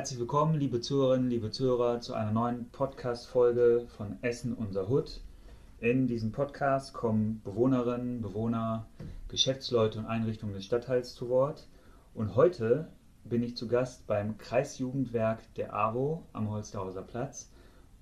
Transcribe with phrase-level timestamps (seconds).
[0.00, 5.20] Herzlich willkommen, liebe Zuhörerinnen, liebe Zuhörer, zu einer neuen Podcast-Folge von Essen unser Hut.
[5.78, 8.86] In diesem Podcast kommen Bewohnerinnen, Bewohner,
[9.28, 11.68] Geschäftsleute und Einrichtungen des Stadtteils zu Wort.
[12.14, 12.88] Und heute
[13.24, 17.52] bin ich zu Gast beim Kreisjugendwerk der AWO am Holsterhauser Platz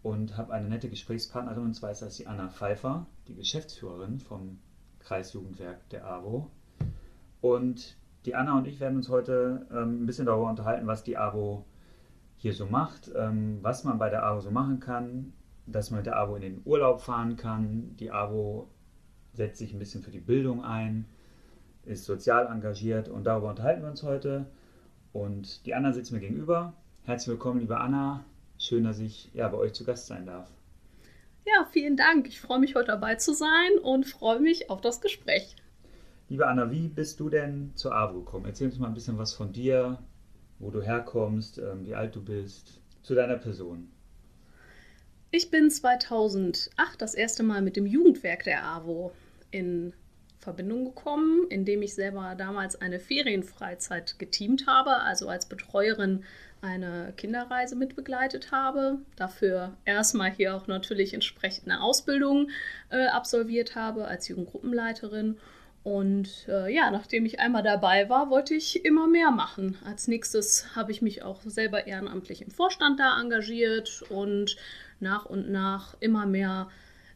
[0.04, 4.60] und habe eine nette Gesprächspartnerin, und zwar ist das die Anna Pfeiffer, die Geschäftsführerin vom
[5.00, 6.48] Kreisjugendwerk der AWO.
[7.40, 11.16] Und die Anna und ich werden uns heute ähm, ein bisschen darüber unterhalten, was die
[11.16, 11.64] AWO
[12.38, 15.32] hier so macht, ähm, was man bei der AWO so machen kann,
[15.66, 17.96] dass man mit der AWO in den Urlaub fahren kann.
[17.96, 18.70] Die AWO
[19.32, 21.04] setzt sich ein bisschen für die Bildung ein,
[21.84, 24.46] ist sozial engagiert und darüber unterhalten wir uns heute.
[25.12, 26.74] Und die Anna sitzt mir gegenüber.
[27.02, 28.24] Herzlich willkommen, liebe Anna.
[28.56, 30.48] Schön, dass ich ja, bei euch zu Gast sein darf.
[31.44, 32.28] Ja, vielen Dank.
[32.28, 35.56] Ich freue mich, heute dabei zu sein und freue mich auf das Gespräch.
[36.28, 38.44] Liebe Anna, wie bist du denn zur AWO gekommen?
[38.46, 39.98] Erzähl uns mal ein bisschen was von dir,
[40.58, 43.90] wo du herkommst, ähm, wie alt du bist, zu deiner Person.
[45.30, 49.12] Ich bin 2008 das erste Mal mit dem Jugendwerk der AWO
[49.50, 49.92] in
[50.38, 56.24] Verbindung gekommen, indem ich selber damals eine Ferienfreizeit geteamt habe, also als Betreuerin
[56.60, 58.98] eine Kinderreise mitbegleitet habe.
[59.16, 62.50] Dafür erstmal hier auch natürlich entsprechend eine Ausbildung
[62.90, 65.38] äh, absolviert habe als Jugendgruppenleiterin
[65.88, 69.78] und äh, ja, nachdem ich einmal dabei war, wollte ich immer mehr machen.
[69.86, 74.56] Als nächstes habe ich mich auch selber ehrenamtlich im Vorstand da engagiert und
[75.00, 76.68] nach und nach immer mehr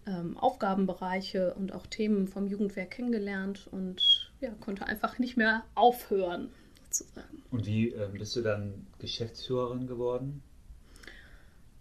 [0.06, 6.48] ähm, Aufgabenbereiche und auch Themen vom Jugendwerk kennengelernt und ja, konnte einfach nicht mehr aufhören.
[6.84, 7.42] Sozusagen.
[7.50, 10.42] Und wie ähm, bist du dann Geschäftsführerin geworden?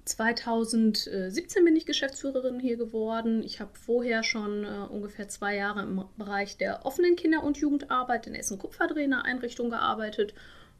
[0.06, 3.44] 2017 bin ich Geschäftsführerin hier geworden.
[3.44, 8.28] Ich habe vorher schon äh, ungefähr zwei Jahre im Bereich der offenen Kinder- und Jugendarbeit
[8.28, 10.34] in Essen-Kupferdreh Einrichtung gearbeitet.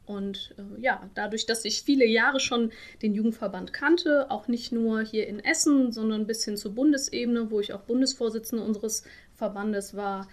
[0.04, 5.02] Und äh, ja, dadurch, dass ich viele Jahre schon den Jugendverband kannte, auch nicht nur
[5.02, 9.04] hier in Essen, sondern bis hin zur Bundesebene, wo ich auch Bundesvorsitzende unseres
[9.34, 10.28] Verbandes war,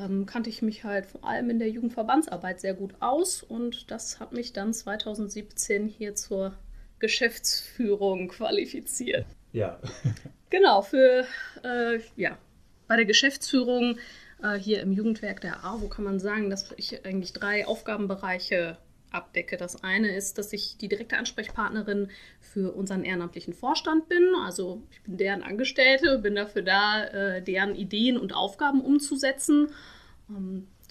[0.00, 3.42] ähm, kannte ich mich halt vor allem in der Jugendverbandsarbeit sehr gut aus.
[3.42, 6.54] Und das hat mich dann 2017 hier zur
[7.02, 9.26] Geschäftsführung qualifiziert.
[9.52, 9.78] Ja.
[10.50, 11.26] genau, für,
[11.64, 12.38] äh, ja,
[12.86, 13.98] bei der Geschäftsführung
[14.42, 18.78] äh, hier im Jugendwerk der AWO kann man sagen, dass ich eigentlich drei Aufgabenbereiche
[19.10, 19.56] abdecke.
[19.56, 22.08] Das eine ist, dass ich die direkte Ansprechpartnerin
[22.40, 24.22] für unseren ehrenamtlichen Vorstand bin.
[24.40, 29.70] Also ich bin deren Angestellte, bin dafür da, äh, deren Ideen und Aufgaben umzusetzen.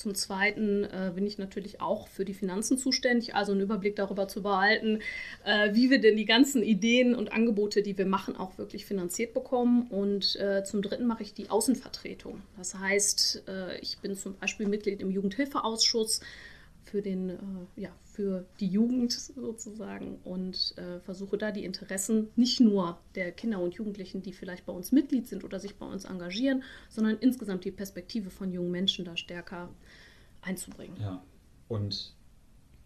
[0.01, 4.27] Zum Zweiten äh, bin ich natürlich auch für die Finanzen zuständig, also einen Überblick darüber
[4.27, 4.97] zu behalten,
[5.45, 9.35] äh, wie wir denn die ganzen Ideen und Angebote, die wir machen, auch wirklich finanziert
[9.35, 9.83] bekommen.
[9.91, 12.41] Und äh, zum Dritten mache ich die Außenvertretung.
[12.57, 16.21] Das heißt, äh, ich bin zum Beispiel Mitglied im Jugendhilfeausschuss
[16.91, 17.35] für, den, äh,
[17.75, 23.59] ja, für die Jugend sozusagen und äh, versuche da die Interessen nicht nur der Kinder
[23.59, 27.63] und Jugendlichen, die vielleicht bei uns Mitglied sind oder sich bei uns engagieren, sondern insgesamt
[27.65, 29.69] die Perspektive von jungen Menschen da stärker
[30.41, 30.97] einzubringen.
[30.99, 31.23] Ja,
[31.67, 32.15] und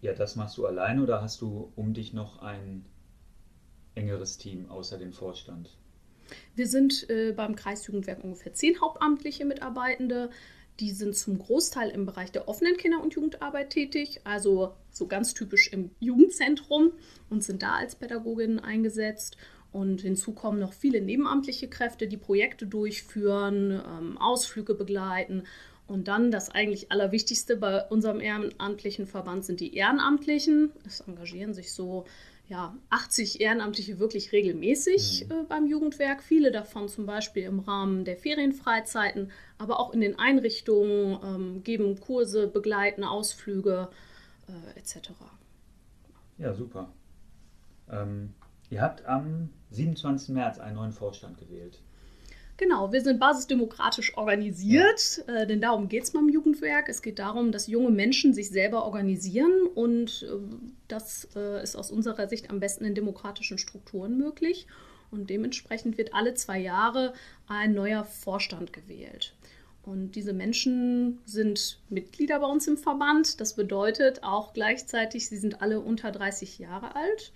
[0.02, 2.86] ja, das machst du allein oder hast du um dich noch ein
[3.96, 5.78] engeres Team außer dem Vorstand?
[6.56, 10.30] Wir sind äh, beim Kreisjugendwerk ungefähr zehn hauptamtliche Mitarbeitende.
[10.80, 15.34] Die sind zum Großteil im Bereich der offenen Kinder- und Jugendarbeit tätig, also so ganz
[15.34, 16.92] typisch im Jugendzentrum
[17.30, 19.38] und sind da als Pädagoginnen eingesetzt.
[19.72, 25.44] Und hinzu kommen noch viele nebenamtliche Kräfte, die Projekte durchführen, ähm, Ausflüge begleiten.
[25.88, 30.72] Und dann das eigentlich Allerwichtigste bei unserem ehrenamtlichen Verband sind die Ehrenamtlichen.
[30.86, 32.06] Es engagieren sich so
[32.48, 35.32] ja, 80 Ehrenamtliche wirklich regelmäßig mhm.
[35.32, 36.22] äh, beim Jugendwerk.
[36.22, 42.00] Viele davon zum Beispiel im Rahmen der Ferienfreizeiten, aber auch in den Einrichtungen, ähm, geben
[42.00, 43.90] Kurse, begleiten Ausflüge
[44.48, 45.12] äh, etc.
[46.38, 46.92] Ja, super.
[47.90, 48.34] Ähm,
[48.70, 50.30] ihr habt am 27.
[50.30, 51.82] März einen neuen Vorstand gewählt.
[52.58, 55.34] Genau, wir sind basisdemokratisch organisiert, ja.
[55.34, 56.88] äh, denn darum geht es beim Jugendwerk.
[56.88, 60.56] Es geht darum, dass junge Menschen sich selber organisieren und äh,
[60.88, 64.68] das äh, ist aus unserer Sicht am besten in demokratischen Strukturen möglich.
[65.12, 67.14] Und dementsprechend wird alle zwei Jahre
[67.48, 69.36] ein neuer Vorstand gewählt.
[69.84, 73.40] Und diese Menschen sind Mitglieder bei uns im Verband.
[73.40, 77.32] Das bedeutet auch gleichzeitig, sie sind alle unter 30 Jahre alt.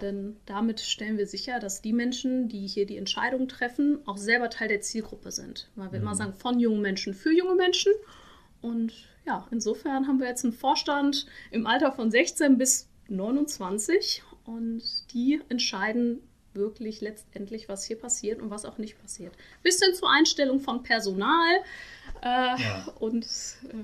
[0.00, 4.50] Denn damit stellen wir sicher, dass die Menschen, die hier die Entscheidungen treffen, auch selber
[4.50, 5.70] Teil der Zielgruppe sind.
[5.76, 6.06] Weil wir mhm.
[6.06, 7.92] immer sagen, von jungen Menschen für junge Menschen.
[8.60, 8.92] Und
[9.26, 14.82] ja, insofern haben wir jetzt einen Vorstand im Alter von 16 bis 29 und
[15.12, 16.20] die entscheiden
[16.54, 19.34] wirklich letztendlich, was hier passiert und was auch nicht passiert.
[19.62, 21.56] Bis hin zur Einstellung von Personal
[22.22, 22.86] äh, ja.
[23.00, 23.74] und äh,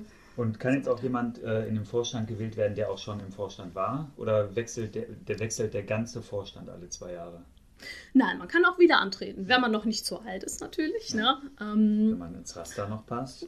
[0.41, 3.31] Und kann jetzt auch jemand äh, in den Vorstand gewählt werden, der auch schon im
[3.31, 4.09] Vorstand war?
[4.17, 7.43] Oder wechselt der, der wechselt der ganze Vorstand alle zwei Jahre?
[8.13, 11.13] Nein, man kann auch wieder antreten, wenn man noch nicht zu alt ist natürlich.
[11.13, 11.37] Ne?
[11.59, 13.47] Ähm, wenn man ins Raster noch passt.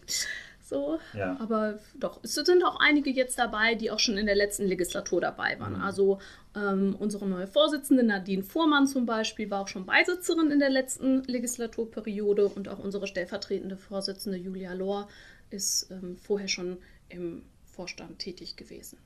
[0.62, 1.36] So, ja.
[1.40, 5.20] aber doch, es sind auch einige jetzt dabei, die auch schon in der letzten Legislatur
[5.20, 5.74] dabei waren.
[5.74, 5.82] Mhm.
[5.82, 6.20] Also
[6.56, 11.24] ähm, unsere neue Vorsitzende Nadine Fuhrmann zum Beispiel war auch schon Beisitzerin in der letzten
[11.24, 15.10] Legislaturperiode und auch unsere stellvertretende Vorsitzende Julia Lohr
[15.54, 16.80] ist ähm, vorher schon
[17.10, 18.98] im Vorstand tätig gewesen.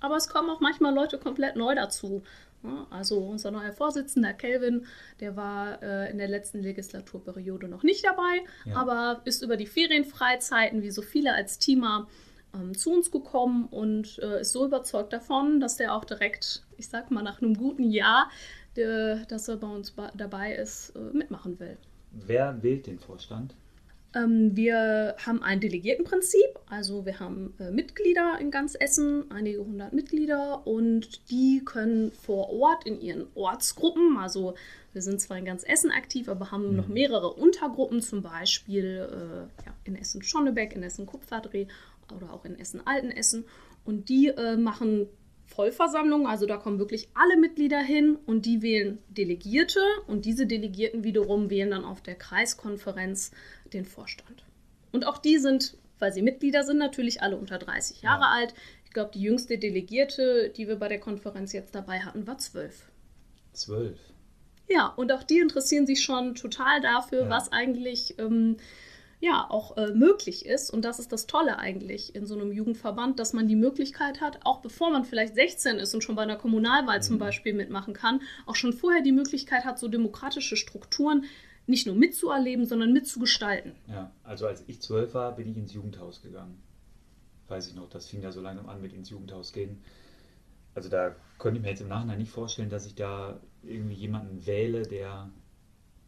[0.00, 2.22] Aber es kommen auch manchmal Leute komplett neu dazu.
[2.90, 4.86] Also unser neuer Vorsitzender Kelvin,
[5.20, 8.76] der war äh, in der letzten Legislaturperiode noch nicht dabei, ja.
[8.76, 12.08] aber ist über die Ferienfreizeiten, wie so viele als Teamer,
[12.54, 16.88] ähm, zu uns gekommen und äh, ist so überzeugt davon, dass der auch direkt, ich
[16.88, 18.30] sag mal, nach einem guten Jahr,
[18.76, 21.76] de, dass er bei uns dabei ist, äh, mitmachen will.
[22.12, 23.54] Wer wählt den Vorstand?
[24.14, 29.92] Ähm, wir haben ein Delegiertenprinzip, also wir haben äh, Mitglieder in ganz Essen, einige hundert
[29.92, 30.66] Mitglieder.
[30.66, 34.54] Und die können vor Ort in ihren Ortsgruppen, also
[34.92, 36.76] wir sind zwar in ganz Essen aktiv, aber haben mhm.
[36.76, 41.66] noch mehrere Untergruppen, zum Beispiel äh, ja, in Essen-Schonnebeck, in Essen-Kupferdreh
[42.14, 43.44] oder auch in Essen-Altenessen.
[43.84, 45.08] Und die äh, machen
[45.54, 51.04] Vollversammlung, also da kommen wirklich alle Mitglieder hin und die wählen Delegierte und diese Delegierten
[51.04, 53.30] wiederum wählen dann auf der Kreiskonferenz
[53.72, 54.44] den Vorstand.
[54.90, 58.30] Und auch die sind, weil sie Mitglieder sind, natürlich alle unter 30 Jahre ja.
[58.30, 58.54] alt.
[58.84, 62.90] Ich glaube, die jüngste Delegierte, die wir bei der Konferenz jetzt dabei hatten, war zwölf.
[63.52, 63.98] Zwölf.
[64.68, 67.30] Ja, und auch die interessieren sich schon total dafür, ja.
[67.30, 68.56] was eigentlich ähm,
[69.24, 70.70] ja auch äh, möglich ist.
[70.70, 74.40] Und das ist das Tolle eigentlich in so einem Jugendverband, dass man die Möglichkeit hat,
[74.44, 77.02] auch bevor man vielleicht 16 ist und schon bei einer Kommunalwahl mhm.
[77.02, 81.24] zum Beispiel mitmachen kann, auch schon vorher die Möglichkeit hat, so demokratische Strukturen
[81.66, 83.72] nicht nur mitzuerleben, sondern mitzugestalten.
[83.88, 86.62] Ja, also als ich zwölf war, bin ich ins Jugendhaus gegangen.
[87.48, 89.82] Weiß ich noch, das fing ja so langsam an mit ins Jugendhaus gehen.
[90.74, 94.44] Also da könnte ich mir jetzt im Nachhinein nicht vorstellen, dass ich da irgendwie jemanden
[94.44, 95.30] wähle, der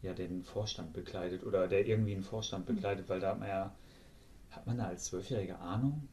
[0.01, 2.75] ja den Vorstand bekleidet oder der irgendwie einen Vorstand mhm.
[2.75, 3.75] bekleidet, weil da hat man ja,
[4.51, 6.07] hat man da als Zwölfjährige Ahnung?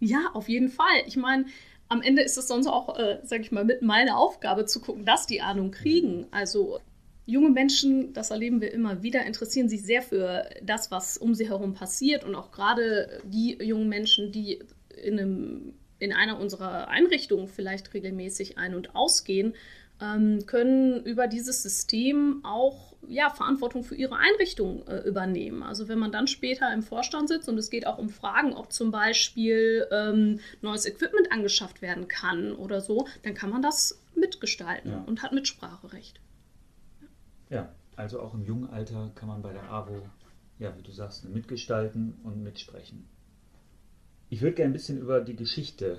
[0.00, 1.02] Ja, auf jeden Fall.
[1.06, 1.46] Ich meine,
[1.88, 5.04] am Ende ist es sonst auch, äh, sag ich mal, mit meiner Aufgabe zu gucken,
[5.04, 6.18] dass die Ahnung kriegen.
[6.18, 6.26] Mhm.
[6.30, 6.80] Also
[7.26, 11.48] junge Menschen, das erleben wir immer wieder, interessieren sich sehr für das, was um sie
[11.48, 14.62] herum passiert und auch gerade die jungen Menschen, die
[15.02, 19.54] in, einem, in einer unserer Einrichtungen vielleicht regelmäßig ein- und ausgehen,
[19.98, 25.62] können über dieses System auch ja, Verantwortung für ihre Einrichtung äh, übernehmen.
[25.62, 28.72] Also wenn man dann später im Vorstand sitzt und es geht auch um Fragen, ob
[28.72, 34.90] zum Beispiel ähm, neues Equipment angeschafft werden kann oder so, dann kann man das mitgestalten
[34.90, 35.04] ja.
[35.06, 36.20] und hat Mitspracherecht.
[37.48, 40.02] Ja, also auch im jungen Alter kann man bei der AWO,
[40.58, 43.08] ja, wie du sagst, mitgestalten und mitsprechen.
[44.28, 45.98] Ich würde gerne ein bisschen über die Geschichte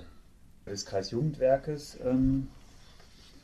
[0.66, 2.48] des Kreisjugendwerkes ähm,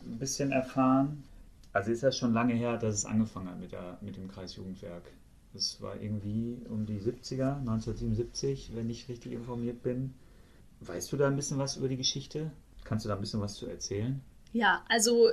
[0.06, 1.25] ein bisschen erfahren.
[1.73, 5.03] Also ist das schon lange her, dass es angefangen hat mit, der, mit dem Kreisjugendwerk.
[5.53, 10.15] Das war irgendwie um die 70er, 1977, wenn ich richtig informiert bin.
[10.81, 12.51] Weißt du da ein bisschen was über die Geschichte?
[12.85, 14.21] Kannst du da ein bisschen was zu erzählen?
[14.53, 15.31] Ja, also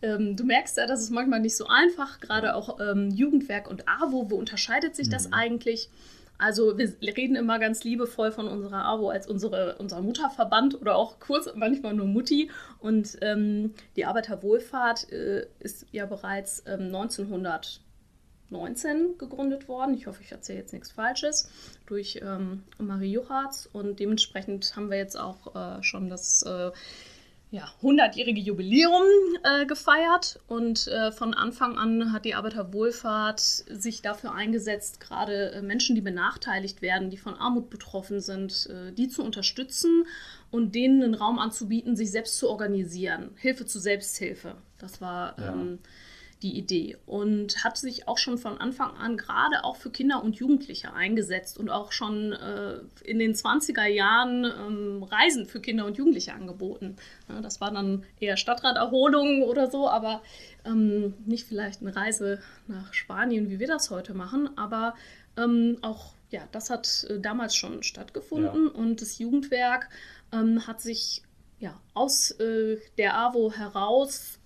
[0.00, 3.88] ähm, du merkst ja, das ist manchmal nicht so einfach, gerade auch ähm, Jugendwerk und
[3.88, 5.12] AWO, wo unterscheidet sich mhm.
[5.12, 5.90] das eigentlich?
[6.38, 11.18] Also wir reden immer ganz liebevoll von unserer AWO als unsere, unser Mutterverband oder auch
[11.18, 12.52] kurz manchmal nur Mutti.
[12.78, 19.94] Und ähm, die Arbeiterwohlfahrt äh, ist ja bereits ähm, 1919 gegründet worden.
[19.94, 21.50] Ich hoffe, ich erzähle jetzt nichts Falsches.
[21.86, 23.68] Durch ähm, Marie Juchatz.
[23.72, 26.70] Und dementsprechend haben wir jetzt auch äh, schon das äh,
[27.50, 29.02] ja, 100-jährige Jubiläum
[29.42, 35.62] äh, gefeiert und äh, von Anfang an hat die Arbeiterwohlfahrt sich dafür eingesetzt, gerade äh,
[35.62, 40.04] Menschen, die benachteiligt werden, die von Armut betroffen sind, äh, die zu unterstützen
[40.50, 43.30] und denen einen Raum anzubieten, sich selbst zu organisieren.
[43.36, 44.56] Hilfe zu Selbsthilfe.
[44.78, 45.52] Das war ja.
[45.52, 45.78] ähm,
[46.42, 50.36] die Idee und hat sich auch schon von Anfang an gerade auch für Kinder und
[50.36, 55.96] Jugendliche eingesetzt und auch schon äh, in den 20er Jahren ähm, Reisen für Kinder und
[55.96, 56.96] Jugendliche angeboten.
[57.28, 60.22] Ja, das war dann eher Stadtraterholung oder so, aber
[60.64, 64.94] ähm, nicht vielleicht eine Reise nach Spanien, wie wir das heute machen, aber
[65.36, 68.72] ähm, auch ja, das hat äh, damals schon stattgefunden ja.
[68.72, 69.88] und das Jugendwerk
[70.32, 71.22] ähm, hat sich
[71.58, 74.37] ja, aus äh, der AWO heraus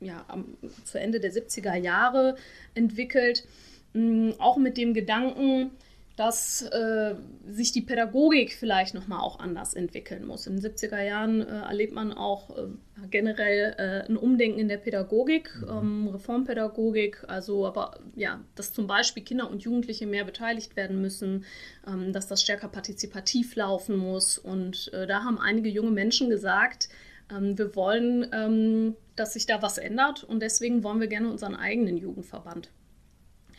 [0.00, 2.36] ja, am, zu Ende der 70er Jahre
[2.74, 3.46] entwickelt,
[3.94, 5.70] mh, mm, auch mit dem Gedanken,
[6.18, 7.14] dass äh,
[7.46, 10.48] sich die Pädagogik vielleicht nochmal auch anders entwickeln muss.
[10.48, 12.62] In den 70er Jahren äh, erlebt man auch äh,
[13.08, 15.68] generell äh, ein Umdenken in der Pädagogik, mhm.
[15.70, 21.44] ähm, Reformpädagogik, also aber ja, dass zum Beispiel Kinder und Jugendliche mehr beteiligt werden müssen,
[21.86, 24.38] ähm, dass das stärker partizipativ laufen muss.
[24.38, 26.88] Und äh, da haben einige junge Menschen gesagt,
[27.30, 31.96] wir wollen, ähm, dass sich da was ändert und deswegen wollen wir gerne unseren eigenen
[31.96, 32.70] Jugendverband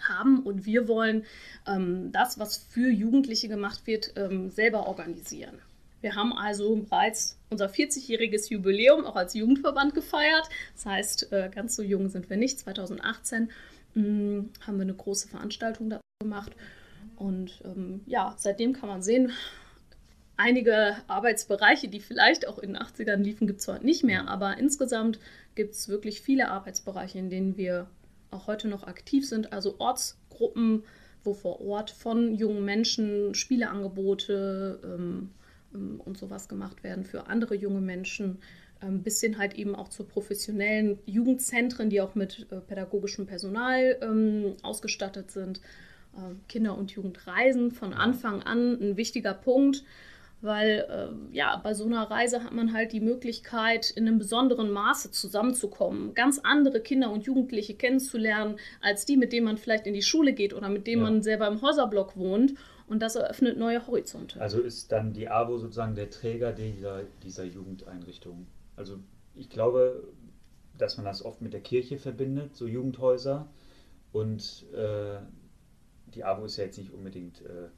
[0.07, 1.25] haben und wir wollen
[1.67, 5.59] ähm, das, was für Jugendliche gemacht wird, ähm, selber organisieren.
[6.01, 10.47] Wir haben also bereits unser 40-jähriges Jubiläum auch als Jugendverband gefeiert.
[10.75, 12.59] Das heißt, äh, ganz so jung sind wir nicht.
[12.59, 13.51] 2018
[13.95, 16.53] mh, mm, haben wir eine große Veranstaltung dazu gemacht.
[17.17, 19.33] Und ähm, ja, seitdem kann man sehen,
[20.39, 24.27] einige Arbeitsbereiche, die vielleicht auch in den 80ern liefen, gibt es heute nicht mehr.
[24.27, 25.19] Aber insgesamt
[25.55, 27.87] gibt es wirklich viele Arbeitsbereiche, in denen wir
[28.31, 30.83] auch heute noch aktiv sind, also Ortsgruppen,
[31.23, 35.31] wo vor Ort von jungen Menschen Spieleangebote ähm,
[35.73, 38.39] ähm, und sowas gemacht werden für andere junge Menschen,
[38.81, 43.97] ähm, bis hin halt eben auch zu professionellen Jugendzentren, die auch mit äh, pädagogischem Personal
[44.01, 45.59] ähm, ausgestattet sind.
[46.13, 49.83] Äh, Kinder- und Jugendreisen von Anfang an ein wichtiger Punkt
[50.41, 54.71] weil äh, ja, bei so einer Reise hat man halt die Möglichkeit, in einem besonderen
[54.71, 59.93] Maße zusammenzukommen, ganz andere Kinder und Jugendliche kennenzulernen, als die, mit denen man vielleicht in
[59.93, 61.09] die Schule geht oder mit denen ja.
[61.09, 62.53] man selber im Häuserblock wohnt.
[62.87, 64.41] Und das eröffnet neue Horizonte.
[64.41, 68.47] Also ist dann die AWO sozusagen der Träger dieser, dieser Jugendeinrichtung.
[68.75, 68.97] Also
[69.35, 70.07] ich glaube,
[70.75, 73.47] dass man das oft mit der Kirche verbindet, so Jugendhäuser.
[74.11, 75.19] Und äh,
[76.15, 77.69] die AWO ist ja jetzt nicht unbedingt äh,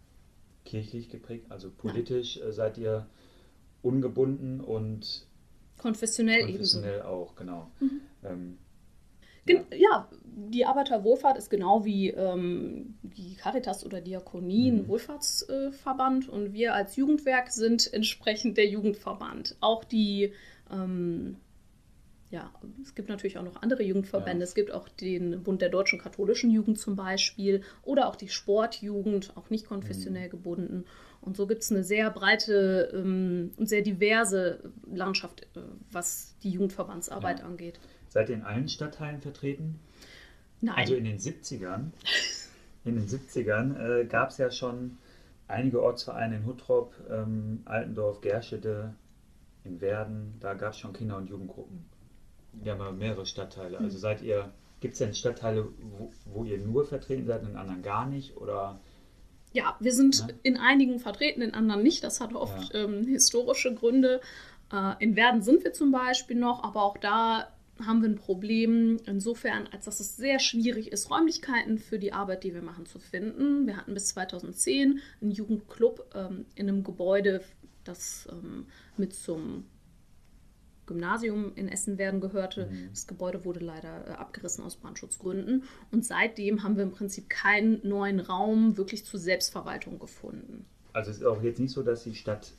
[0.65, 3.07] kirchlich geprägt, also politisch äh, seid ihr
[3.81, 5.25] ungebunden und
[5.77, 7.07] konfessionell, konfessionell ebenso.
[7.07, 7.71] auch, genau.
[7.79, 8.01] Mhm.
[8.23, 8.57] Ähm,
[9.47, 9.63] ja.
[9.75, 10.09] ja.
[10.23, 14.87] die Arbeiterwohlfahrt ist genau wie ähm, die Caritas oder Diakonie ein mhm.
[14.87, 19.55] Wohlfahrtsverband äh, und wir als Jugendwerk sind entsprechend der Jugendverband.
[19.59, 20.33] Auch die
[20.71, 21.37] ähm,
[22.31, 22.49] ja,
[22.81, 24.39] es gibt natürlich auch noch andere Jugendverbände.
[24.39, 24.43] Ja.
[24.45, 29.35] Es gibt auch den Bund der deutschen katholischen Jugend zum Beispiel oder auch die Sportjugend,
[29.35, 30.31] auch nicht konfessionell mhm.
[30.31, 30.85] gebunden.
[31.19, 35.59] Und so gibt es eine sehr breite ähm, und sehr diverse Landschaft, äh,
[35.91, 37.45] was die Jugendverbandsarbeit ja.
[37.45, 37.79] angeht.
[38.07, 39.79] Seid ihr in allen Stadtteilen vertreten?
[40.61, 40.75] Nein.
[40.77, 41.91] Also in den 70ern,
[42.85, 44.97] in den 70ern äh, gab es ja schon
[45.49, 48.93] einige Ortsvereine in Huttrop, ähm, Altendorf, Gerschede,
[49.65, 51.90] in Werden, da gab es schon Kinder- und Jugendgruppen.
[52.63, 53.77] Ja, mal mehrere Stadtteile.
[53.77, 53.99] Also hm.
[53.99, 57.81] seid ihr, gibt es denn Stadtteile, wo, wo, ihr nur vertreten seid und in anderen
[57.81, 58.37] gar nicht?
[58.37, 58.79] Oder?
[59.53, 60.27] Ja, wir sind ja?
[60.43, 62.03] in einigen vertreten, in anderen nicht.
[62.03, 62.81] Das hat oft ja.
[62.81, 64.21] ähm, historische Gründe.
[64.71, 67.47] Äh, in Werden sind wir zum Beispiel noch, aber auch da
[67.85, 72.43] haben wir ein Problem insofern, als dass es sehr schwierig ist, Räumlichkeiten für die Arbeit,
[72.43, 73.65] die wir machen, zu finden.
[73.65, 77.41] Wir hatten bis 2010 einen Jugendclub ähm, in einem Gebäude,
[77.83, 78.67] das ähm,
[78.97, 79.65] mit zum
[80.85, 82.67] Gymnasium in Essen werden gehörte.
[82.67, 82.89] Mhm.
[82.91, 85.63] Das Gebäude wurde leider äh, abgerissen aus Brandschutzgründen.
[85.91, 90.65] Und seitdem haben wir im Prinzip keinen neuen Raum wirklich zur Selbstverwaltung gefunden.
[90.93, 92.51] Also es ist auch jetzt nicht so, dass die Stadt,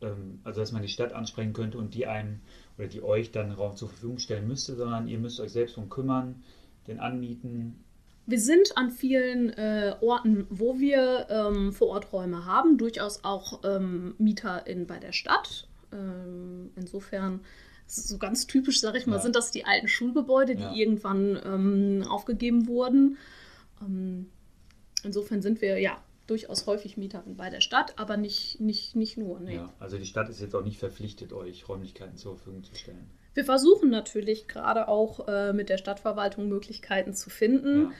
[0.00, 2.40] ähm, also dass man die Stadt ansprechen könnte und die einen
[2.78, 5.90] oder die euch dann Raum zur Verfügung stellen müsste, sondern ihr müsst euch selbst darum
[5.90, 6.42] kümmern,
[6.86, 7.84] den anmieten.
[8.28, 13.60] Wir sind an vielen äh, Orten, wo wir ähm, vor Ort Räume haben, durchaus auch
[13.64, 15.68] ähm, Mieter in, bei der Stadt.
[15.92, 17.40] Ähm, insofern
[17.86, 19.22] so ganz typisch, sage ich mal, ja.
[19.22, 20.74] sind das die alten Schulgebäude, die ja.
[20.74, 23.16] irgendwann ähm, aufgegeben wurden.
[23.80, 24.30] Ähm,
[25.04, 29.38] insofern sind wir ja durchaus häufig Mieter bei der Stadt, aber nicht, nicht, nicht nur.
[29.38, 29.56] Nee.
[29.56, 33.08] Ja, also die Stadt ist jetzt auch nicht verpflichtet, euch Räumlichkeiten zur Verfügung zu stellen.
[33.34, 37.92] Wir versuchen natürlich gerade auch äh, mit der Stadtverwaltung Möglichkeiten zu finden.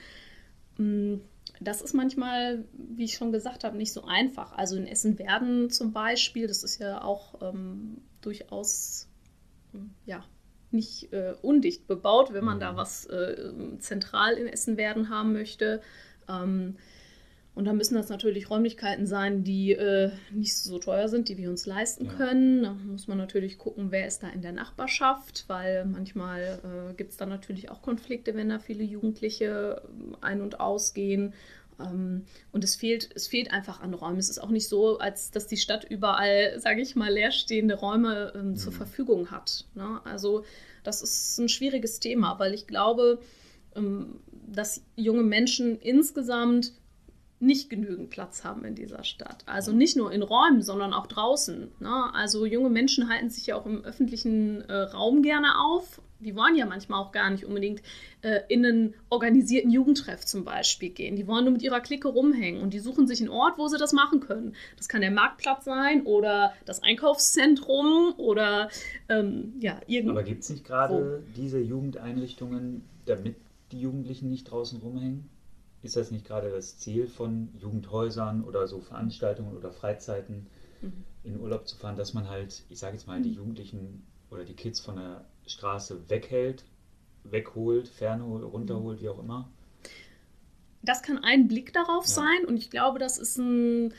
[0.77, 1.17] Ja.
[1.59, 4.53] Das ist manchmal, wie ich schon gesagt habe, nicht so einfach.
[4.53, 9.07] Also in Essen-Werden zum Beispiel, das ist ja auch ähm, durchaus
[10.05, 10.23] ja,
[10.71, 12.61] nicht äh, undicht bebaut, wenn man mhm.
[12.61, 15.81] da was äh, zentral in Essen-Werden haben möchte.
[16.27, 16.77] Ähm,
[17.57, 21.49] und da müssen das natürlich Räumlichkeiten sein, die äh, nicht so teuer sind, die wir
[21.49, 22.13] uns leisten ja.
[22.13, 22.61] können.
[22.61, 27.13] Da muss man natürlich gucken, wer ist da in der Nachbarschaft, weil manchmal äh, gibt
[27.13, 31.33] es da natürlich auch Konflikte, wenn da viele Jugendliche äh, ein- und ausgehen.
[31.79, 34.19] Ähm, und es fehlt, es fehlt einfach an Räumen.
[34.19, 38.33] Es ist auch nicht so, als dass die Stadt überall, sage ich mal, leerstehende Räume
[38.35, 38.55] ähm, mhm.
[38.57, 39.65] zur Verfügung hat.
[39.73, 39.99] Ne?
[40.03, 40.45] Also
[40.83, 43.19] das ist ein schwieriges Thema, weil ich glaube,
[43.75, 46.73] ähm, dass junge Menschen insgesamt
[47.39, 49.43] nicht genügend Platz haben in dieser Stadt.
[49.45, 51.71] Also nicht nur in Räumen, sondern auch draußen.
[51.79, 52.13] Ne?
[52.13, 56.01] Also junge Menschen halten sich ja auch im öffentlichen äh, Raum gerne auf.
[56.19, 57.83] Die wollen ja manchmal auch gar nicht unbedingt
[58.23, 61.15] äh, in einen organisierten Jugendtreff zum Beispiel gehen.
[61.15, 63.77] Die wollen nur mit ihrer Clique rumhängen und die suchen sich einen Ort, wo sie
[63.77, 64.55] das machen können.
[64.77, 68.69] Das kann der Marktplatz sein oder das Einkaufszentrum oder
[69.09, 70.13] ähm, ja, irgendwo.
[70.13, 73.35] Aber gibt es nicht gerade diese Jugendeinrichtungen, damit
[73.71, 75.29] die Jugendlichen nicht draußen rumhängen?
[75.87, 80.47] Ist das nicht gerade das Ziel von Jugendhäusern oder so Veranstaltungen oder Freizeiten
[80.81, 81.03] mhm.
[81.23, 83.35] in Urlaub zu fahren, dass man halt, ich sage jetzt mal, die mhm.
[83.35, 86.65] Jugendlichen oder die Kids von der Straße weghält,
[87.23, 89.49] wegholt, fernholt, runterholt, wie auch immer?
[90.81, 92.11] Das kann ein Blick darauf ja.
[92.11, 93.93] sein und ich glaube, das ist ein,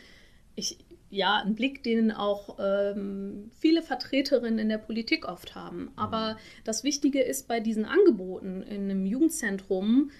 [0.54, 0.78] ich,
[1.10, 5.84] ja, ein Blick, den auch ähm, viele Vertreterinnen in der Politik oft haben.
[5.84, 5.90] Mhm.
[5.96, 10.10] Aber das Wichtige ist bei diesen Angeboten in einem Jugendzentrum,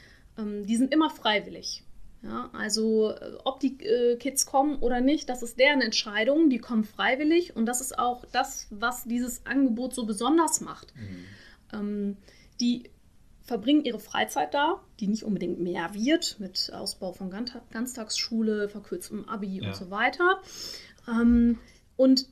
[0.66, 1.84] die sind immer freiwillig.
[2.22, 6.58] Ja, also äh, ob die äh, Kids kommen oder nicht, das ist deren Entscheidung, die
[6.58, 10.92] kommen freiwillig und das ist auch das, was dieses Angebot so besonders macht.
[10.96, 11.24] Mhm.
[11.72, 12.16] Ähm,
[12.60, 12.90] die
[13.42, 19.60] verbringen ihre Freizeit da, die nicht unbedingt mehr wird, mit Ausbau von Ganztagsschule, verkürztem Abi
[19.60, 19.68] ja.
[19.68, 20.42] und so weiter.
[21.08, 21.58] Ähm,
[21.96, 22.26] und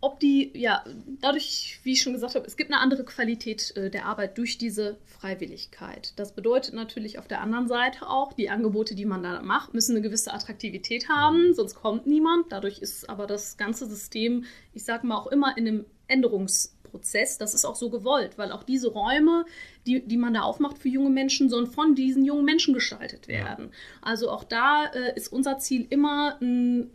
[0.00, 0.82] ob die, ja,
[1.20, 4.56] dadurch, wie ich schon gesagt habe, es gibt eine andere Qualität äh, der Arbeit durch
[4.56, 6.14] diese Freiwilligkeit.
[6.16, 9.92] Das bedeutet natürlich auf der anderen Seite auch, die Angebote, die man da macht, müssen
[9.92, 11.54] eine gewisse Attraktivität haben, mhm.
[11.54, 12.50] sonst kommt niemand.
[12.50, 17.36] Dadurch ist aber das ganze System, ich sage mal, auch immer in einem Änderungsprozess.
[17.36, 19.44] Das ist auch so gewollt, weil auch diese Räume,
[19.86, 23.66] die, die man da aufmacht für junge Menschen, sollen von diesen jungen Menschen gestaltet werden.
[23.66, 23.78] Ja.
[24.00, 26.90] Also auch da äh, ist unser Ziel immer ein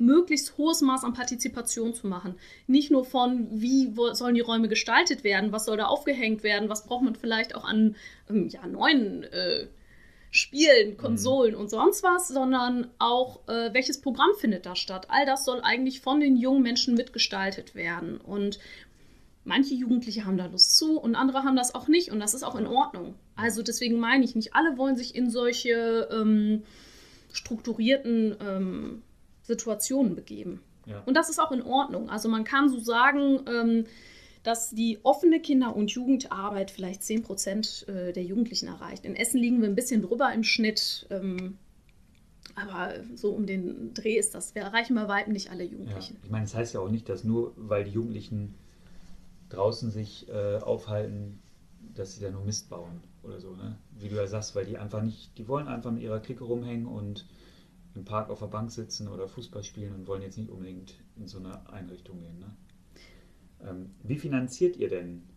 [0.00, 2.34] möglichst hohes Maß an Partizipation zu machen.
[2.66, 6.86] Nicht nur von, wie sollen die Räume gestaltet werden, was soll da aufgehängt werden, was
[6.86, 7.96] braucht man vielleicht auch an
[8.28, 9.66] ähm, ja, neuen äh,
[10.32, 11.60] Spielen, Konsolen mhm.
[11.60, 15.06] und sonst was, sondern auch, äh, welches Programm findet da statt.
[15.10, 18.18] All das soll eigentlich von den jungen Menschen mitgestaltet werden.
[18.18, 18.58] Und
[19.44, 22.44] manche Jugendliche haben da Lust zu und andere haben das auch nicht und das ist
[22.44, 23.16] auch in Ordnung.
[23.34, 26.62] Also deswegen meine ich, nicht alle wollen sich in solche ähm,
[27.32, 29.02] strukturierten ähm,
[29.50, 30.60] Situationen begeben.
[30.86, 31.02] Ja.
[31.06, 32.08] Und das ist auch in Ordnung.
[32.08, 33.84] Also man kann so sagen, ähm,
[34.42, 39.04] dass die offene Kinder- und Jugendarbeit vielleicht 10 Prozent äh, der Jugendlichen erreicht.
[39.04, 41.06] In Essen liegen wir ein bisschen drüber im Schnitt.
[41.10, 41.58] Ähm,
[42.54, 44.54] aber so um den Dreh ist das.
[44.54, 46.14] Wir erreichen bei weitem nicht alle Jugendlichen.
[46.14, 46.20] Ja.
[46.24, 48.54] Ich meine, das heißt ja auch nicht, dass nur weil die Jugendlichen
[49.50, 51.40] draußen sich äh, aufhalten,
[51.94, 53.54] dass sie da nur Mist bauen oder so.
[53.54, 53.76] Ne?
[53.98, 56.86] Wie du ja sagst, weil die einfach nicht, die wollen einfach mit ihrer Clique rumhängen
[56.86, 57.26] und
[57.94, 61.26] im Park auf der Bank sitzen oder Fußball spielen und wollen jetzt nicht unbedingt in
[61.26, 62.38] so eine Einrichtung gehen.
[62.38, 62.56] Ne?
[63.62, 65.28] Ähm, wie finanziert ihr denn,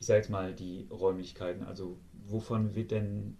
[0.00, 1.64] ich sage jetzt mal, die Räumlichkeiten?
[1.64, 3.36] Also wovon wird denn,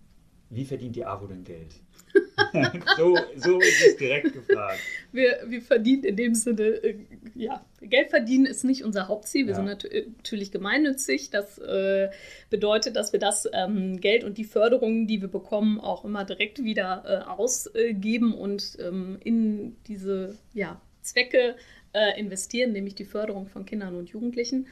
[0.51, 1.81] wie verdient die AWO denn Geld?
[2.97, 4.79] so, so ist es direkt gefragt.
[5.13, 6.97] Wir, wir verdienen in dem Sinne, äh,
[7.35, 9.47] ja, Geld verdienen ist nicht unser Hauptziel.
[9.47, 9.57] Wir ja.
[9.57, 9.87] sind nat
[10.17, 11.31] natürlich gemeinnützig.
[11.31, 12.11] Das äh,
[12.51, 16.63] bedeutet, dass wir das ähm, Geld und die Förderungen, die wir bekommen, auch immer direkt
[16.63, 21.57] wieder äh, ausgeben und ähm, in diese ja, Zwecke
[21.93, 24.67] äh, investieren, nämlich die Förderung von Kindern und Jugendlichen.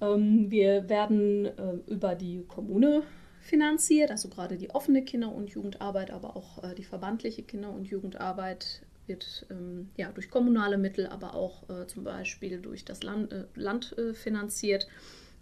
[0.00, 1.52] Ähm, wir werden äh,
[1.86, 3.02] über die Kommune
[3.46, 7.86] finanziert, also gerade die offene Kinder- und Jugendarbeit, aber auch äh, die verbandliche Kinder- und
[7.86, 13.32] Jugendarbeit wird ähm, ja, durch kommunale Mittel, aber auch äh, zum Beispiel durch das Land,
[13.32, 14.88] äh, Land äh, finanziert.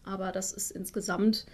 [0.04, 1.46] Aber das ist insgesamt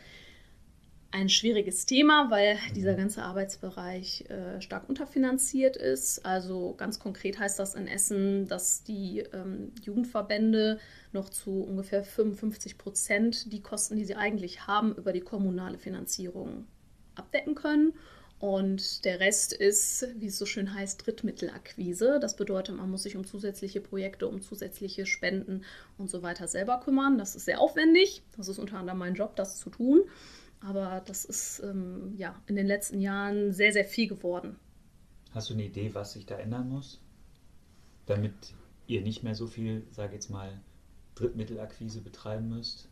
[1.12, 6.25] ein schwieriges Thema, weil dieser ganze Arbeitsbereich äh, stark unterfinanziert ist.
[6.25, 10.79] Also ganz konkret heißt das in Essen, dass die ähm, Jugendverbände
[11.12, 16.66] noch zu ungefähr 55 Prozent die Kosten, die sie eigentlich haben, über die kommunale Finanzierung
[17.16, 17.94] abdecken können.
[18.38, 22.18] Und der Rest ist, wie es so schön heißt, Drittmittelakquise.
[22.20, 25.62] Das bedeutet, man muss sich um zusätzliche Projekte, um zusätzliche Spenden
[25.99, 27.18] und so weiter selber kümmern.
[27.18, 28.23] Das ist sehr aufwendig.
[28.38, 30.05] Das ist unter anderem mein Job, das zu tun.
[30.61, 34.57] Aber das ist ähm, ja in den letzten Jahren sehr, sehr viel geworden.
[35.33, 37.01] Hast du eine Idee, was sich da ändern muss?
[38.07, 38.35] Damit
[38.87, 40.61] ihr nicht mehr so viel, sage jetzt mal,
[41.14, 42.88] Drittmittelakquise betreiben müsst?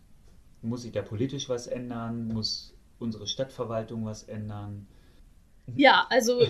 [0.63, 2.29] Muss sich da politisch was ändern?
[2.29, 4.87] Muss unsere Stadtverwaltung was ändern?
[5.77, 6.43] Ja, also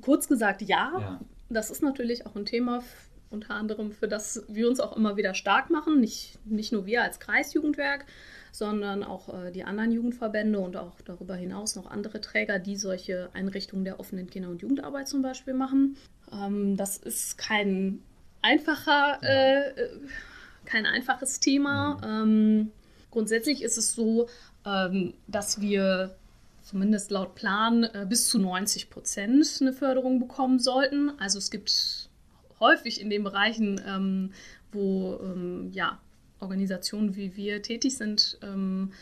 [0.00, 0.92] kurz gesagt, ja.
[1.00, 1.20] ja.
[1.48, 2.82] Das ist natürlich auch ein Thema,
[3.30, 6.00] unter anderem, für das wir uns auch immer wieder stark machen.
[6.00, 8.06] Nicht, nicht nur wir als Kreisjugendwerk,
[8.54, 13.28] sondern auch äh, die anderen Jugendverbände und auch darüber hinaus noch andere Träger, die solche
[13.32, 15.96] Einrichtungen der offenen Kinder- und Jugendarbeit zum Beispiel machen.
[16.32, 17.98] Ähm, das ist kein
[18.42, 19.88] einfacher, äh, äh,
[20.66, 21.96] kein einfaches Thema.
[21.96, 22.30] Mhm.
[22.30, 22.70] Ähm,
[23.10, 24.28] grundsätzlich ist es so,
[24.64, 26.14] ähm, dass wir
[26.62, 31.10] zumindest laut Plan äh, bis zu 90 Prozent eine Förderung bekommen sollten.
[31.18, 32.08] Also es gibt
[32.60, 34.32] häufig in den Bereichen, ähm,
[34.70, 35.98] wo ähm, ja,
[36.44, 38.92] Organisationen wie wir tätig sind, ähm,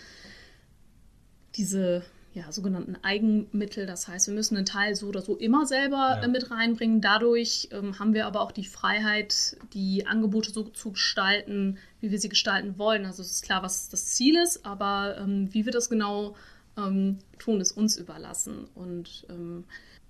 [1.56, 2.02] diese
[2.34, 3.86] ja, sogenannten Eigenmittel.
[3.86, 6.22] Das heißt, wir müssen einen Teil so oder so immer selber ja.
[6.22, 7.00] äh, mit reinbringen.
[7.00, 12.18] Dadurch ähm, haben wir aber auch die Freiheit, die Angebote so zu gestalten, wie wir
[12.18, 13.04] sie gestalten wollen.
[13.04, 16.34] Also es ist klar, was das Ziel ist, aber ähm, wie wir das genau
[16.78, 18.66] ähm, tun, ist uns überlassen.
[18.74, 19.64] Und, ähm,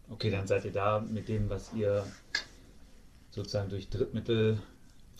[0.08, 2.06] okay, dann seid ihr da mit dem, was ihr
[3.30, 4.60] sozusagen durch Drittmittel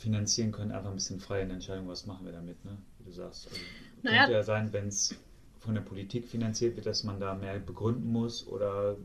[0.02, 2.76] finanzieren könnt, einfach ein bisschen frei in der Entscheidung, was machen wir damit, ne?
[2.98, 3.48] wie du sagst.
[3.48, 3.60] Also,
[4.02, 4.18] naja.
[4.18, 5.14] Könnte ja sein, wenn es
[5.58, 8.96] von der Politik finanziert wird, dass man da mehr begründen muss oder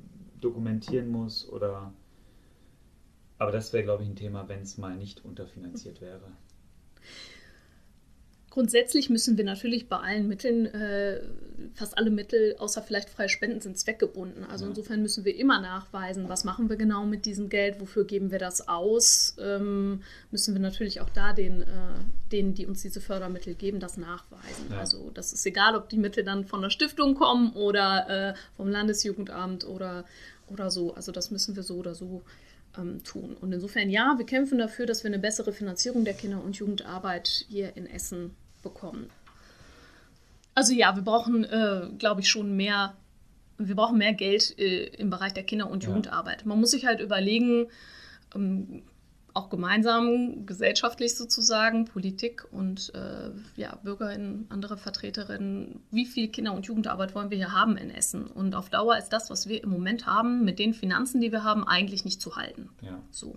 [0.42, 1.94] dokumentieren muss oder
[3.40, 6.32] aber das wäre, glaube ich, ein Thema, wenn es mal nicht unterfinanziert wäre.
[8.58, 11.22] Grundsätzlich müssen wir natürlich bei allen Mitteln, äh,
[11.76, 14.46] fast alle Mittel, außer vielleicht freie Spenden, sind zweckgebunden.
[14.46, 14.70] Also ja.
[14.72, 18.40] insofern müssen wir immer nachweisen, was machen wir genau mit diesem Geld, wofür geben wir
[18.40, 19.36] das aus.
[19.40, 21.66] Ähm, müssen wir natürlich auch da den, äh,
[22.32, 24.72] denen, die uns diese Fördermittel geben, das nachweisen.
[24.72, 24.80] Ja.
[24.80, 28.70] Also das ist egal, ob die Mittel dann von der Stiftung kommen oder äh, vom
[28.70, 30.04] Landesjugendamt oder,
[30.48, 30.96] oder so.
[30.96, 32.24] Also das müssen wir so oder so
[32.76, 33.38] ähm, tun.
[33.40, 37.46] Und insofern ja, wir kämpfen dafür, dass wir eine bessere Finanzierung der Kinder- und Jugendarbeit
[37.48, 38.32] hier in Essen
[38.68, 39.10] bekommen.
[40.56, 42.96] Also ja, wir brauchen, äh, glaube ich, schon mehr,
[43.58, 45.90] wir brauchen mehr Geld äh, im Bereich der Kinder- und ja.
[45.90, 46.46] Jugendarbeit.
[46.46, 47.68] Man muss sich halt überlegen,
[48.34, 48.84] ähm,
[49.38, 56.66] auch gemeinsam, gesellschaftlich sozusagen, Politik und äh, ja, Bürgerinnen, andere Vertreterinnen, wie viel Kinder- und
[56.66, 58.26] Jugendarbeit wollen wir hier haben in Essen?
[58.26, 61.44] Und auf Dauer ist das, was wir im Moment haben, mit den Finanzen, die wir
[61.44, 62.70] haben, eigentlich nicht zu halten.
[62.82, 63.00] Ja.
[63.12, 63.36] So.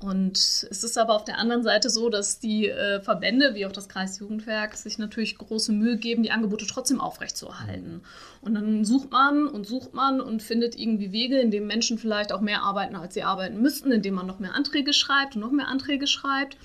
[0.00, 3.72] Und es ist aber auf der anderen Seite so, dass die äh, Verbände, wie auch
[3.72, 7.94] das Kreisjugendwerk, sich natürlich große Mühe geben, die Angebote trotzdem aufrechtzuerhalten.
[7.94, 8.00] Mhm.
[8.40, 12.32] Und dann sucht man und sucht man und findet irgendwie Wege, in denen Menschen vielleicht
[12.32, 15.50] auch mehr arbeiten, als sie arbeiten müssten, indem man noch mehr Anträge schreibt und noch
[15.50, 16.56] mehr Anträge schreibt.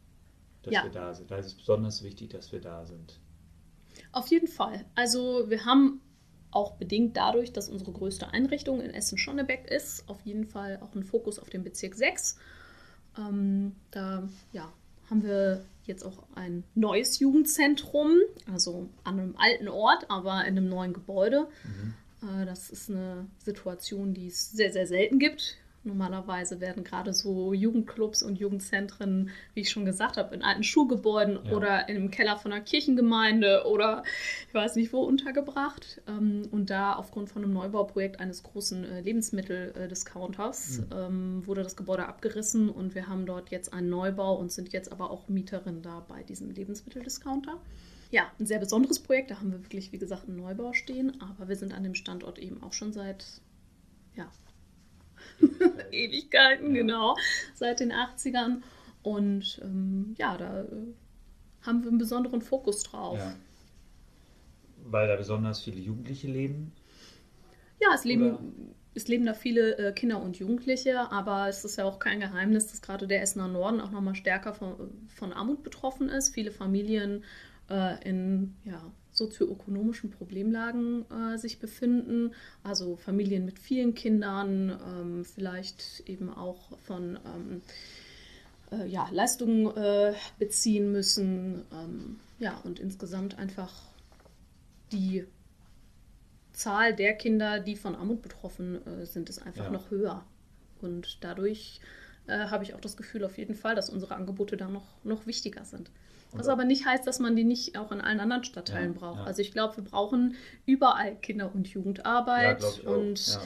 [0.63, 0.85] dass ja.
[0.85, 1.31] wir da sind.
[1.31, 3.21] Da ist es besonders wichtig, dass wir da sind.
[4.13, 4.87] Auf jeden Fall.
[4.95, 6.01] Also wir haben
[6.51, 11.05] auch bedingt dadurch, dass unsere größte Einrichtung in Essen-Schonnebeck ist, auf jeden Fall auch einen
[11.05, 12.39] Fokus auf den Bezirk 6.
[13.19, 14.73] Ähm, da ja,
[15.11, 18.19] haben wir jetzt auch ein neues Jugendzentrum,
[18.51, 21.47] also an einem alten Ort, aber in einem neuen Gebäude.
[21.65, 21.95] Mhm.
[22.43, 25.59] Äh, das ist eine Situation, die es sehr, sehr selten gibt.
[25.85, 31.39] Normalerweise werden gerade so Jugendclubs und Jugendzentren, wie ich schon gesagt habe, in alten Schulgebäuden
[31.45, 31.53] ja.
[31.53, 34.03] oder im Keller von einer Kirchengemeinde oder
[34.49, 36.01] ich weiß nicht wo untergebracht.
[36.09, 41.47] Ähm, und da aufgrund von einem Neubauprojekt eines großen äh, Lebensmitteldiscounters mhm.
[41.47, 45.11] Wurde das Gebäude abgerissen und wir haben dort jetzt einen Neubau und sind jetzt aber
[45.11, 47.59] auch Mieterin da bei diesem Lebensmitteldiscounter
[48.11, 49.33] ja, ein sehr besonderes Projekt.
[49.33, 51.21] Da haben wir wirklich, wie gesagt, einen Neubau stehen.
[51.21, 53.25] Aber wir sind an dem Standort eben auch schon seit
[54.15, 54.31] ja,
[55.91, 56.83] Ewigkeiten, ja.
[56.83, 57.17] genau,
[57.55, 58.63] seit den 80ern.
[59.03, 60.67] Und ähm, ja, da äh,
[61.63, 63.19] haben wir einen besonderen Fokus drauf.
[63.19, 63.35] Ja.
[64.87, 66.73] Weil da besonders viele Jugendliche leben?
[67.81, 68.41] Ja, es leben Oder?
[68.95, 72.69] es leben da viele äh, Kinder und Jugendliche, aber es ist ja auch kein Geheimnis,
[72.69, 76.35] dass gerade der Essener Norden auch nochmal stärker von, von Armut betroffen ist.
[76.35, 77.25] Viele Familien
[77.69, 78.81] äh, in ja,
[79.15, 82.35] sozioökonomischen Problemlagen äh, sich befinden.
[82.63, 87.63] Also Familien mit vielen Kindern, ähm, vielleicht eben auch von ähm,
[88.73, 91.65] äh, ja, Leistungen äh, beziehen müssen.
[91.73, 93.73] Ähm, ja, und insgesamt einfach
[94.93, 95.25] die
[96.53, 99.71] Zahl der Kinder, die von Armut betroffen äh, sind, ist einfach ja.
[99.71, 100.25] noch höher.
[100.81, 101.81] Und dadurch
[102.27, 105.27] äh, habe ich auch das Gefühl auf jeden Fall, dass unsere Angebote da noch, noch
[105.27, 105.91] wichtiger sind.
[106.35, 109.21] Was aber nicht heißt, dass man die nicht auch in allen anderen Stadtteilen ja, braucht.
[109.21, 109.25] Ja.
[109.25, 110.35] Also ich glaube, wir brauchen
[110.67, 112.63] überall Kinder- und Jugendarbeit.
[112.63, 113.39] Ja, und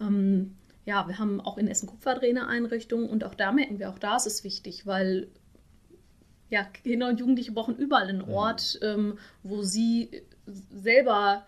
[0.00, 3.90] ähm, ja, wir haben auch in Essen Kupferdreh eine Einrichtung und auch da merken wir,
[3.90, 5.28] auch da ist es wichtig, weil
[6.50, 11.44] ja, Kinder und Jugendliche brauchen überall einen Ort, ähm, wo sie selber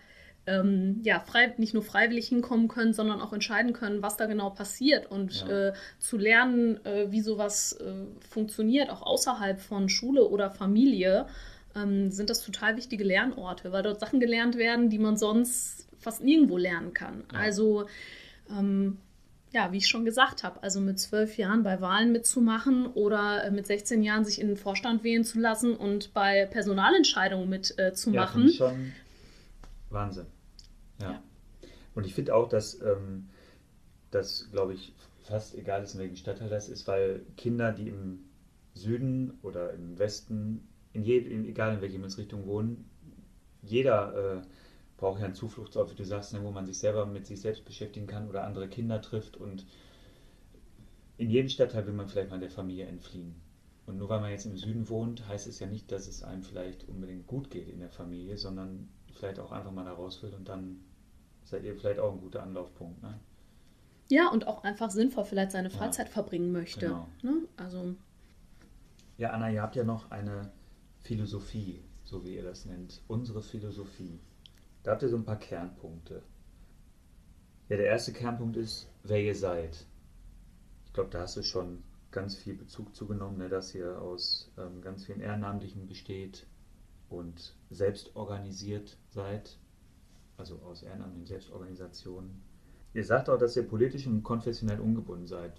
[0.47, 4.49] ähm, ja, frei, nicht nur freiwillig hinkommen können, sondern auch entscheiden können, was da genau
[4.49, 5.69] passiert und ja.
[5.69, 11.27] äh, zu lernen, äh, wie sowas äh, funktioniert, auch außerhalb von Schule oder Familie,
[11.75, 16.23] ähm, sind das total wichtige Lernorte, weil dort Sachen gelernt werden, die man sonst fast
[16.23, 17.23] nirgendwo lernen kann.
[17.31, 17.39] Ja.
[17.39, 17.85] Also
[18.49, 18.97] ähm,
[19.53, 23.51] ja, wie ich schon gesagt habe, also mit zwölf Jahren bei Wahlen mitzumachen oder äh,
[23.51, 28.47] mit 16 Jahren sich in den Vorstand wählen zu lassen und bei Personalentscheidungen mitzumachen.
[28.47, 28.73] Äh, ja,
[29.91, 30.27] Wahnsinn.
[30.99, 31.11] Ja.
[31.11, 31.23] ja.
[31.93, 33.29] Und ich finde auch, dass ähm,
[34.11, 38.25] das, glaube ich, fast egal ist, in welchem Stadtteil das ist, weil Kinder, die im
[38.73, 42.89] Süden oder im Westen, in je, in, egal in welcher Himmelsrichtung wohnen,
[43.61, 44.41] jeder äh,
[44.97, 47.65] braucht ja einen Zufluchtsort, wie du sagst, ne, wo man sich selber mit sich selbst
[47.65, 49.37] beschäftigen kann oder andere Kinder trifft.
[49.37, 49.65] Und
[51.17, 53.35] in jedem Stadtteil will man vielleicht mal der Familie entfliehen.
[53.85, 56.43] Und nur weil man jetzt im Süden wohnt, heißt es ja nicht, dass es einem
[56.43, 60.33] vielleicht unbedingt gut geht in der Familie, sondern vielleicht auch einfach mal da raus will
[60.33, 60.83] und dann
[61.43, 63.01] seid ihr vielleicht auch ein guter Anlaufpunkt.
[63.01, 63.19] Ne?
[64.09, 66.13] Ja, und auch einfach sinnvoll vielleicht seine Freizeit ja.
[66.13, 66.87] verbringen möchte.
[66.87, 67.07] Genau.
[67.23, 67.47] Ne?
[67.57, 67.95] Also.
[69.17, 70.51] Ja, Anna, ihr habt ja noch eine
[70.99, 73.01] Philosophie, so wie ihr das nennt.
[73.07, 74.19] Unsere Philosophie.
[74.83, 76.23] Da habt ihr so ein paar Kernpunkte.
[77.69, 79.85] Ja, der erste Kernpunkt ist, wer ihr seid.
[80.85, 84.81] Ich glaube, da hast du schon ganz viel Bezug zugenommen, ne, dass ihr aus ähm,
[84.81, 86.47] ganz vielen Ehrenamtlichen besteht,
[87.11, 89.57] und selbst organisiert seid,
[90.37, 92.41] also aus ehrenamtlichen Selbstorganisationen.
[92.93, 95.53] Ihr sagt auch, dass ihr politisch und konfessionell ungebunden seid.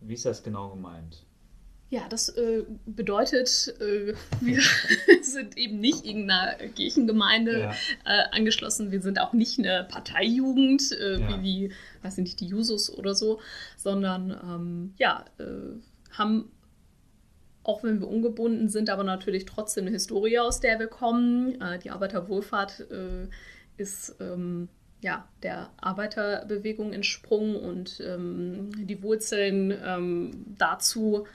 [0.00, 1.24] Wie ist das genau gemeint?
[1.90, 4.60] Ja, das äh, bedeutet, äh, wir
[5.22, 7.70] sind eben nicht irgendeiner Kirchengemeinde ja.
[8.04, 8.90] äh, angeschlossen.
[8.90, 11.28] Wir sind auch nicht eine Parteijugend, äh, ja.
[11.28, 13.40] wie die, weiß nicht, die Jusos oder so,
[13.76, 15.78] sondern ähm, ja, äh,
[16.10, 16.50] haben
[17.68, 21.60] auch wenn wir ungebunden sind, aber natürlich trotzdem eine Historie, aus der wir kommen.
[21.60, 23.28] Äh, die Arbeiterwohlfahrt äh,
[23.76, 24.68] ist ähm,
[25.02, 31.26] ja, der Arbeiterbewegung entsprungen und ähm, die Wurzeln ähm, dazu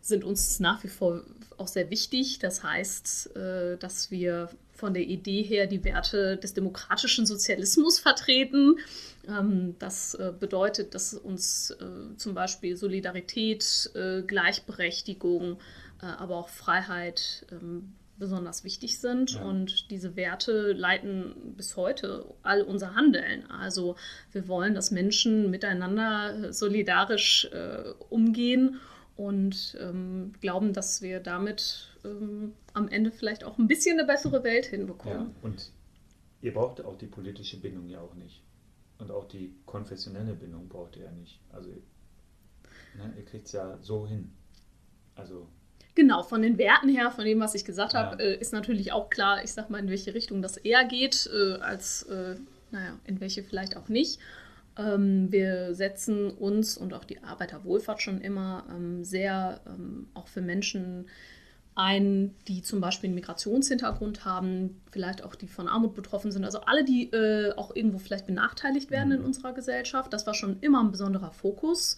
[0.00, 1.22] sind uns nach wie vor
[1.58, 2.40] auch sehr wichtig.
[2.40, 8.78] Das heißt, äh, dass wir von der Idee her die Werte des demokratischen Sozialismus vertreten.
[9.28, 15.58] Ähm, das äh, bedeutet, dass uns äh, zum Beispiel Solidarität, äh, Gleichberechtigung,
[16.00, 19.32] aber auch Freiheit ähm, besonders wichtig sind.
[19.32, 19.42] Ja.
[19.42, 23.50] Und diese Werte leiten bis heute all unser Handeln.
[23.50, 23.96] Also
[24.30, 27.50] wir wollen, dass Menschen miteinander solidarisch
[28.10, 28.78] umgehen
[29.16, 34.44] und ähm, glauben, dass wir damit ähm, am Ende vielleicht auch ein bisschen eine bessere
[34.44, 35.18] Welt hinbekommen.
[35.18, 35.72] Ja, und
[36.42, 38.40] ihr braucht auch die politische Bindung ja auch nicht.
[38.98, 41.40] Und auch die konfessionelle Bindung braucht ihr ja nicht.
[41.52, 41.70] Also
[42.96, 44.32] ne, ihr kriegt es ja so hin.
[45.14, 45.48] Also
[45.98, 48.04] Genau, von den Werten her, von dem, was ich gesagt ja.
[48.04, 51.28] habe, äh, ist natürlich auch klar, ich sag mal, in welche Richtung das eher geht,
[51.32, 52.36] äh, als, äh,
[52.70, 54.20] naja, in welche vielleicht auch nicht.
[54.76, 60.40] Ähm, wir setzen uns und auch die Arbeiterwohlfahrt schon immer ähm, sehr ähm, auch für
[60.40, 61.08] Menschen
[61.78, 66.62] ein, die zum Beispiel einen Migrationshintergrund haben, vielleicht auch die von Armut betroffen sind, also
[66.62, 69.26] alle, die äh, auch irgendwo vielleicht benachteiligt werden in mhm.
[69.26, 70.12] unserer Gesellschaft.
[70.12, 71.96] Das war schon immer ein besonderer Fokus.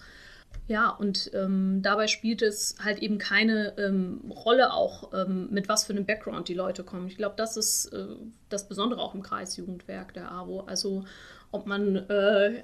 [0.68, 5.84] Ja, und ähm, dabei spielt es halt eben keine ähm, Rolle auch, ähm, mit was
[5.84, 7.06] für einem Background die Leute kommen.
[7.06, 8.06] Ich glaube, das ist äh,
[8.50, 10.60] das Besondere auch im Kreisjugendwerk der AWO.
[10.60, 11.04] Also
[11.52, 12.62] ob man äh,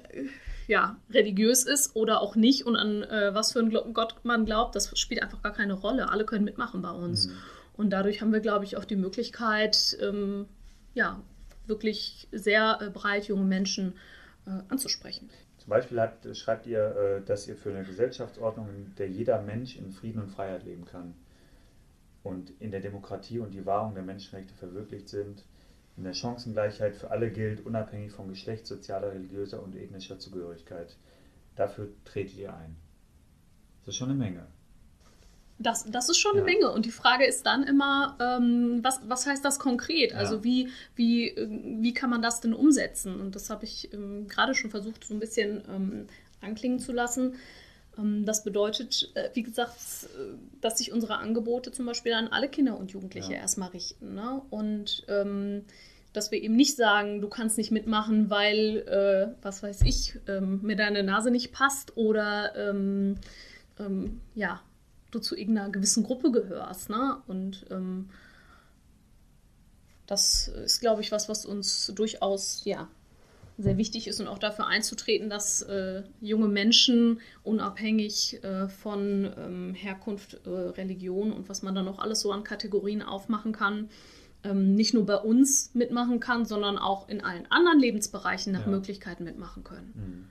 [0.67, 4.75] ja, religiös ist oder auch nicht und an äh, was für einen Gott man glaubt,
[4.75, 6.09] das spielt einfach gar keine Rolle.
[6.09, 7.27] Alle können mitmachen bei uns.
[7.27, 7.33] Mhm.
[7.77, 10.47] Und dadurch haben wir, glaube ich, auch die Möglichkeit, ähm,
[10.93, 11.21] ja,
[11.67, 13.93] wirklich sehr äh, breit junge Menschen
[14.45, 15.29] äh, anzusprechen.
[15.57, 19.77] Zum Beispiel hat, schreibt ihr, äh, dass ihr für eine Gesellschaftsordnung, in der jeder Mensch
[19.77, 21.13] in Frieden und Freiheit leben kann
[22.23, 25.45] und in der Demokratie und die Wahrung der Menschenrechte verwirklicht sind,
[25.97, 30.95] in der Chancengleichheit für alle gilt, unabhängig von Geschlecht, sozialer, religiöser und ethnischer Zugehörigkeit.
[31.55, 32.75] Dafür tretet ihr ein.
[33.81, 34.45] Das ist schon eine Menge.
[35.59, 36.71] Das, das ist schon eine Menge.
[36.71, 40.13] Und die Frage ist dann immer, ähm, was, was heißt das konkret?
[40.13, 40.43] Also ja.
[40.43, 41.33] wie, wie,
[41.81, 43.19] wie kann man das denn umsetzen?
[43.19, 46.07] Und das habe ich ähm, gerade schon versucht, so ein bisschen ähm,
[46.41, 47.35] anklingen zu lassen.
[47.97, 49.75] Ähm, das bedeutet, äh, wie gesagt,
[50.61, 53.39] dass sich unsere Angebote zum Beispiel an alle Kinder und Jugendliche ja.
[53.39, 54.15] erstmal richten.
[54.15, 54.41] Ne?
[54.49, 55.63] Und ähm,
[56.13, 60.61] dass wir eben nicht sagen, du kannst nicht mitmachen, weil, äh, was weiß ich, ähm,
[60.63, 63.15] mir deine Nase nicht passt oder ähm,
[63.79, 64.61] ähm, ja,
[65.11, 66.89] du zu irgendeiner gewissen Gruppe gehörst.
[66.89, 67.17] Ne?
[67.27, 68.09] Und ähm,
[70.07, 72.87] das ist, glaube ich, was, was uns durchaus ja,
[73.57, 79.73] sehr wichtig ist und auch dafür einzutreten, dass äh, junge Menschen unabhängig äh, von ähm,
[79.73, 83.89] Herkunft, äh, Religion und was man da noch alles so an Kategorien aufmachen kann,
[84.43, 88.67] ähm, nicht nur bei uns mitmachen kann, sondern auch in allen anderen Lebensbereichen nach ja.
[88.67, 89.93] Möglichkeiten mitmachen können.
[89.95, 90.27] Mhm.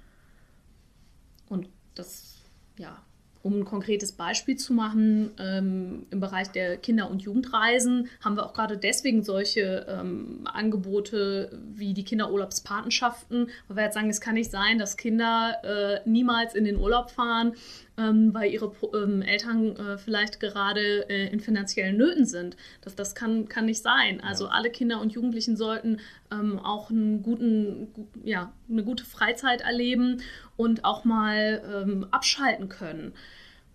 [1.48, 2.36] Und das,
[2.78, 3.02] ja,
[3.46, 8.44] um ein konkretes Beispiel zu machen, ähm, im Bereich der Kinder- und Jugendreisen haben wir
[8.44, 14.34] auch gerade deswegen solche ähm, Angebote wie die Kinderurlaubspatenschaften, weil wir jetzt sagen, es kann
[14.34, 17.54] nicht sein, dass Kinder äh, niemals in den Urlaub fahren,
[17.98, 22.56] ähm, weil ihre ähm, Eltern äh, vielleicht gerade äh, in finanziellen Nöten sind.
[22.82, 24.20] Das, das kann, kann nicht sein.
[24.20, 24.50] Also ja.
[24.50, 27.88] alle Kinder und Jugendlichen sollten ähm, auch einen guten,
[28.24, 30.22] ja, eine gute Freizeit erleben
[30.56, 33.12] und auch mal ähm, abschalten können.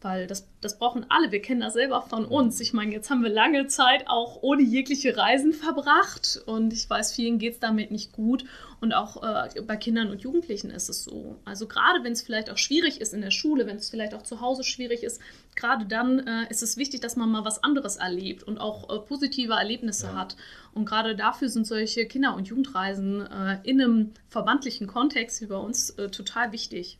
[0.04, 1.32] Weil das, das brauchen alle.
[1.32, 2.60] Wir kennen das selber von uns.
[2.60, 7.14] Ich meine, jetzt haben wir lange Zeit auch ohne jegliche Reisen verbracht und ich weiß,
[7.14, 8.46] vielen geht es damit nicht gut.
[8.82, 11.38] Und auch äh, bei Kindern und Jugendlichen ist es so.
[11.46, 14.24] Also gerade wenn es vielleicht auch schwierig ist in der Schule, wenn es vielleicht auch
[14.24, 15.22] zu Hause schwierig ist,
[15.56, 19.00] gerade dann äh, ist es wichtig, dass man mal was anderes erlebt und auch äh,
[19.00, 20.16] positive Erlebnisse ja.
[20.16, 20.36] hat.
[20.74, 25.58] Und gerade dafür sind solche Kinder- und Jugendreisen äh, in einem verbandlichen Kontext wie bei
[25.58, 26.98] uns äh, total wichtig.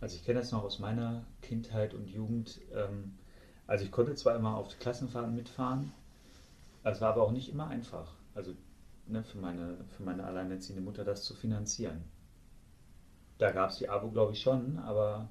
[0.00, 2.60] Also ich kenne das noch aus meiner Kindheit und Jugend.
[2.74, 3.14] Ähm,
[3.68, 5.92] also ich konnte zwar immer auf Klassenfahrten mitfahren,
[6.82, 8.14] es war aber auch nicht immer einfach.
[8.34, 8.54] Also
[9.10, 12.04] ne, für, meine, für meine alleinerziehende Mutter das zu finanzieren.
[13.38, 15.30] Da gab es die Abo, glaube ich, schon, aber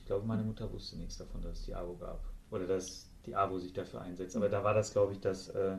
[0.00, 2.22] ich glaube, meine Mutter wusste nichts davon, dass es die Abo gab.
[2.50, 4.36] Oder dass die Abo sich dafür einsetzt.
[4.36, 5.76] Aber da war das, glaube ich, dass äh,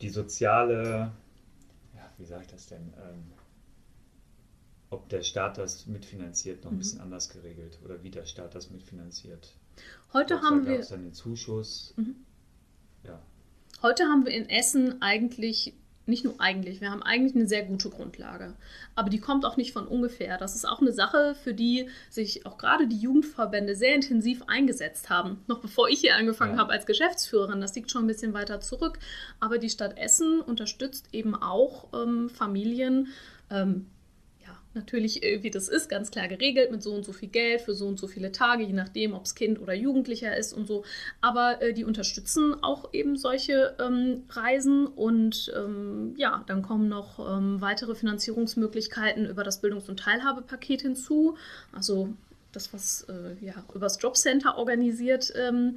[0.00, 1.12] die soziale,
[1.94, 2.92] ja, wie sage ich das denn?
[2.96, 3.32] Ähm,
[4.90, 6.78] ob der Staat das mitfinanziert, noch ein mhm.
[6.80, 9.54] bisschen anders geregelt oder wie der Staat das mitfinanziert.
[10.12, 11.94] Heute glaub, haben da wir dann den Zuschuss.
[11.96, 12.16] Mhm.
[13.04, 13.18] Ja.
[13.80, 15.74] Heute haben wir in Essen eigentlich
[16.06, 18.54] nicht nur eigentlich, wir haben eigentlich eine sehr gute Grundlage.
[18.94, 20.36] Aber die kommt auch nicht von ungefähr.
[20.36, 25.10] Das ist auch eine Sache, für die sich auch gerade die Jugendverbände sehr intensiv eingesetzt
[25.10, 25.42] haben.
[25.46, 26.58] Noch bevor ich hier angefangen ja.
[26.58, 28.98] habe als Geschäftsführerin, das liegt schon ein bisschen weiter zurück.
[29.38, 33.08] Aber die Stadt Essen unterstützt eben auch ähm, Familien,
[33.50, 33.86] ähm,
[34.74, 37.74] natürlich, äh, wie das ist, ganz klar geregelt mit so und so viel Geld für
[37.74, 40.84] so und so viele Tage, je nachdem, ob es Kind oder Jugendlicher ist und so.
[41.20, 47.18] Aber äh, die unterstützen auch eben solche ähm, Reisen und ähm, ja, dann kommen noch
[47.18, 51.36] ähm, weitere Finanzierungsmöglichkeiten über das Bildungs- und Teilhabepaket hinzu.
[51.72, 52.14] Also
[52.52, 55.76] das, was äh, ja übers Jobcenter organisiert ähm,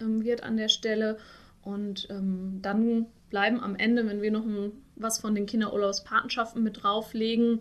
[0.00, 1.18] ähm, wird an der Stelle.
[1.62, 6.82] Und ähm, dann bleiben am Ende, wenn wir noch ein, was von den Kinderurlaubspatenschaften mit
[6.82, 7.60] drauflegen,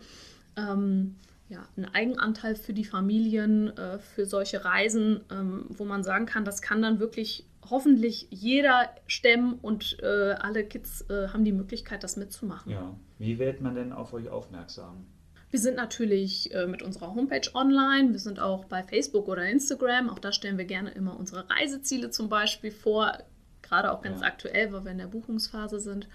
[0.57, 1.15] ähm,
[1.47, 6.43] ja, ein Eigenanteil für die Familien, äh, für solche Reisen, ähm, wo man sagen kann,
[6.43, 12.03] das kann dann wirklich hoffentlich jeder stemmen und äh, alle Kids äh, haben die Möglichkeit,
[12.03, 12.71] das mitzumachen.
[12.71, 15.05] Ja, wie wird man denn auf euch aufmerksam?
[15.51, 20.09] Wir sind natürlich äh, mit unserer Homepage online, wir sind auch bei Facebook oder Instagram,
[20.09, 23.19] auch da stellen wir gerne immer unsere Reiseziele zum Beispiel vor,
[23.61, 24.27] gerade auch ganz ja.
[24.27, 26.09] aktuell, weil wir in der Buchungsphase sind.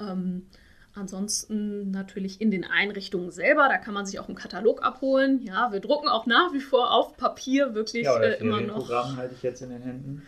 [0.00, 0.46] Ähm,
[0.94, 5.42] Ansonsten natürlich in den Einrichtungen selber, da kann man sich auch einen Katalog abholen.
[5.42, 8.86] Ja, wir drucken auch nach wie vor auf Papier wirklich ja, äh, immer noch.
[8.86, 10.22] Programm halte ich jetzt in den Händen.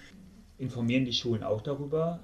[0.56, 2.20] Informieren die Schulen auch darüber?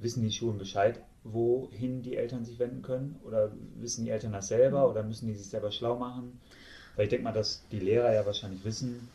[0.00, 3.20] Wissen die Schulen Bescheid, wohin die Eltern sich wenden können?
[3.24, 6.40] Oder wissen die Eltern das selber oder müssen die sich selber schlau machen?
[6.96, 9.08] Weil ich denke mal, dass die Lehrer ja wahrscheinlich wissen,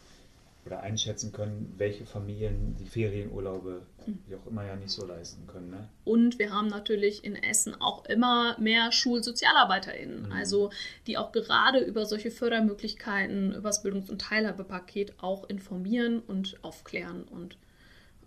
[0.65, 3.81] oder einschätzen können, welche Familien die Ferienurlaube,
[4.27, 5.71] wie auch immer, ja nicht so leisten können.
[5.71, 5.89] Ne?
[6.03, 10.31] Und wir haben natürlich in Essen auch immer mehr SchulsozialarbeiterInnen, mhm.
[10.31, 10.71] also
[11.07, 17.23] die auch gerade über solche Fördermöglichkeiten, über das Bildungs- und Teilhabepaket auch informieren und aufklären
[17.23, 17.57] und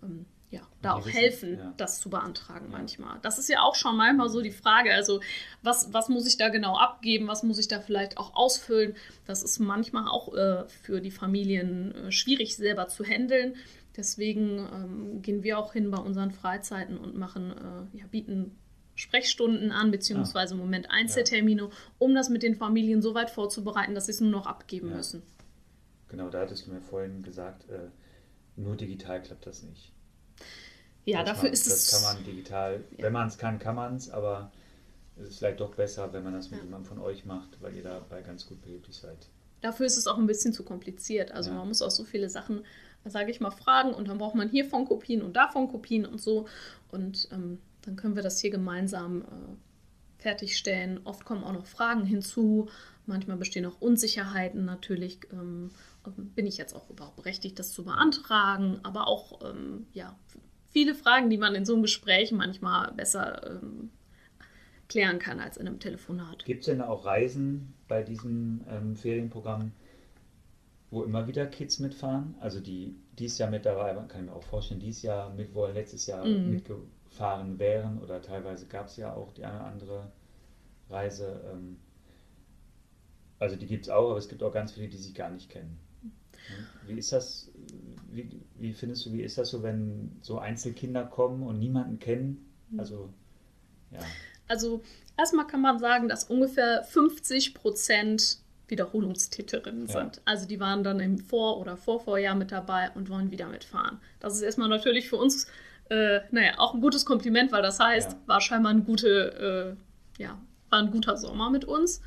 [0.03, 1.73] ähm, ja, da auch wissen, helfen, ja.
[1.77, 2.77] das zu beantragen ja.
[2.77, 3.19] manchmal.
[3.21, 5.21] Das ist ja auch schon manchmal so die Frage, also
[5.61, 8.95] was, was muss ich da genau abgeben, was muss ich da vielleicht auch ausfüllen.
[9.25, 13.55] Das ist manchmal auch äh, für die Familien äh, schwierig selber zu handeln.
[13.97, 18.57] Deswegen ähm, gehen wir auch hin bei unseren Freizeiten und machen, äh, ja, bieten
[18.95, 24.05] Sprechstunden an, beziehungsweise im Moment Einzeltermine, um das mit den Familien so weit vorzubereiten, dass
[24.05, 24.95] sie es nur noch abgeben Ja.
[24.97, 25.21] müssen.
[26.07, 27.89] Genau, da hattest du mir vorhin gesagt, äh,
[28.55, 29.91] nur digital klappt das nicht.
[31.05, 31.91] Ja, Das dafür man, ist das es.
[31.91, 33.03] kann man digital, Ja.
[33.05, 34.51] wenn man es kann, kann man es, aber
[35.17, 36.65] es ist vielleicht doch besser, wenn man das mit Ja.
[36.65, 39.29] jemandem von euch macht, weil ihr dabei ganz gut behilflich seid.
[39.61, 41.31] Dafür ist es auch ein bisschen zu kompliziert.
[41.31, 41.57] Also Ja.
[41.57, 42.63] man muss auch so viele Sachen,
[43.05, 46.47] sage ich mal, fragen und dann braucht man hiervon Kopien und davon Kopien und so.
[46.91, 51.01] Und ähm, dann können wir das hier gemeinsam äh, fertigstellen.
[51.03, 52.67] Oft kommen auch noch Fragen hinzu.
[53.05, 55.19] Manchmal bestehen auch Unsicherheiten natürlich.
[55.31, 55.69] Ähm,
[56.35, 58.79] bin ich jetzt auch überhaupt berechtigt, das zu beantragen?
[58.83, 60.15] Aber auch ähm, ja,
[60.75, 63.91] viele Fragen, die man in so einem Gespräch manchmal besser ähm,
[64.89, 66.43] klären kann als in einem Telefonat.
[66.45, 69.71] Gibt es denn auch Reisen bei diesem ähm, Ferienprogramm,
[70.89, 72.33] wo immer wieder Kids mitfahren?
[72.39, 75.53] Also die dieses Jahr mit dabei waren, kann ich mir auch vorstellen, dieses Jahr mit
[75.53, 76.43] wollen, letztes Jahr Mhm.
[76.43, 80.11] mitgefahren wären oder teilweise gab es ja auch die eine oder andere
[80.89, 81.41] Reise.
[81.53, 81.77] Ähm,
[83.39, 85.49] also die gibt es auch, aber es gibt auch ganz viele, die sich gar nicht
[85.49, 85.79] kennen.
[86.85, 87.51] Wie ist das,
[88.15, 92.45] wie, wie findest du, wie ist das so, wenn so Einzelkinder kommen und niemanden kennen?
[92.77, 93.09] Also,
[93.91, 93.99] ja.
[94.47, 94.81] Also
[95.17, 99.93] erstmal kann man sagen, dass ungefähr 50 Prozent Wiederholungstäterinnen Ja.
[100.01, 100.21] sind.
[100.25, 103.99] Also die waren dann im Vor- oder Vorvorjahr mit dabei und wollen wieder mitfahren.
[104.19, 105.47] Das ist erstmal natürlich für uns,
[105.89, 108.17] äh, naja, auch ein gutes Kompliment, weil das heißt, Ja.
[108.25, 109.77] war scheinbar ein gute,
[110.17, 110.39] äh, ja,
[110.69, 112.01] war ein guter Sommer mit uns.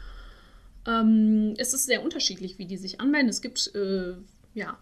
[0.86, 3.28] Ähm, es ist sehr unterschiedlich, wie die sich anmelden.
[3.28, 4.14] Es gibt äh,
[4.54, 4.78] ja,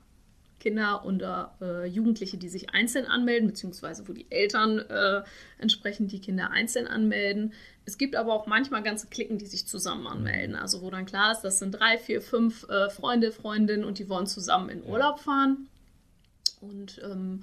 [0.58, 5.22] Kinder oder äh, Jugendliche, die sich einzeln anmelden, beziehungsweise wo die Eltern äh,
[5.58, 7.52] entsprechend die Kinder einzeln anmelden.
[7.84, 10.56] Es gibt aber auch manchmal ganze Klicken, die sich zusammen anmelden.
[10.56, 14.08] Also wo dann klar ist, das sind drei, vier, fünf äh, Freunde, Freundinnen und die
[14.08, 14.84] wollen zusammen in.
[14.84, 15.68] Urlaub fahren.
[16.60, 17.42] Und ähm,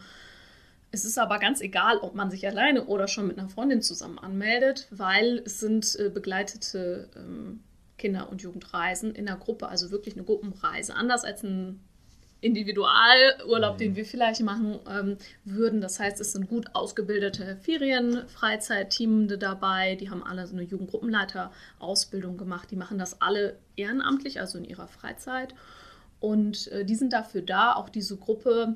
[0.92, 4.20] es ist aber ganz egal, ob man sich alleine oder schon mit einer Freundin zusammen
[4.20, 7.62] anmeldet, weil es sind äh, begleitete ähm,
[7.98, 10.96] Kinder- und Jugendreisen in der Gruppe, also wirklich eine Gruppenreise.
[10.96, 11.80] Anders als ein
[12.44, 13.78] Individualurlaub, Mhm.
[13.80, 15.82] den wir vielleicht machen ähm, würden.
[15.82, 19.96] Das heißt, es sind gut ausgebildete Ferien-Freizeitteamende dabei.
[19.96, 22.70] Die haben alle so eine Jugendgruppenleiter-Ausbildung gemacht.
[22.72, 25.56] Die machen das alle ehrenamtlich, also in ihrer Freizeit.
[26.20, 28.76] Und äh, die sind dafür da, auch diese Gruppe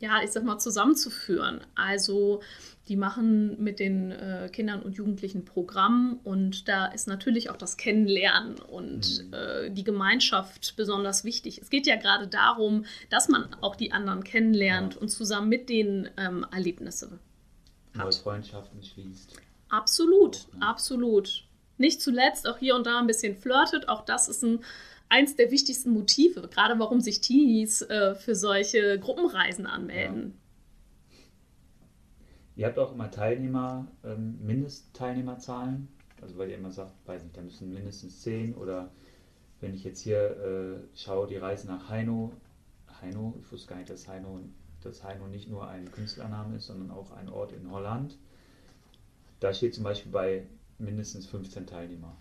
[0.00, 1.60] ja, ich sag mal, zusammenzuführen.
[1.74, 2.40] Also
[2.88, 7.76] die machen mit den äh, Kindern und Jugendlichen Programm und da ist natürlich auch das
[7.76, 9.34] Kennenlernen und Mhm.
[9.34, 11.58] äh, die Gemeinschaft besonders wichtig.
[11.60, 15.00] Es geht ja gerade darum, dass man auch die anderen kennenlernt Ja.
[15.00, 17.18] und zusammen mit denen ähm, Erlebnisse
[17.94, 18.12] Neue.
[18.12, 19.34] Freundschaften schließt.
[19.68, 20.66] Absolut, Auch, ne?
[20.66, 21.44] absolut.
[21.76, 23.88] Nicht zuletzt auch hier und da ein bisschen flirtet.
[23.88, 24.60] Auch das ist ein,
[25.08, 30.34] eins der wichtigsten Motive, gerade warum sich Teenies äh, für solche Gruppenreisen anmelden.
[32.56, 35.88] Ihr habt auch immer Teilnehmer, ähm, Mindestteilnehmerzahlen.
[36.20, 38.90] Also weil ihr immer sagt, weiß nicht, da müssen mindestens zehn oder
[39.60, 42.32] wenn ich jetzt hier äh, schaue, die Reise nach Heino,
[43.00, 44.40] Heino, ich wusste gar nicht, dass Heino,
[44.82, 48.16] dass Heino nicht nur ein Künstlername ist, sondern auch ein Ort in Holland.
[49.40, 50.46] Da steht zum Beispiel bei
[50.78, 52.16] mindestens 15 Teilnehmer.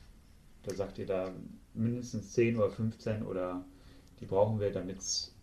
[0.64, 1.34] Da sagt ihr da
[1.78, 3.64] mindestens 10 oder 15 oder
[4.20, 5.34] die brauchen wir, damit es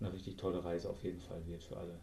[0.00, 1.98] eine richtig tolle Reise auf jeden Fall wird für alle.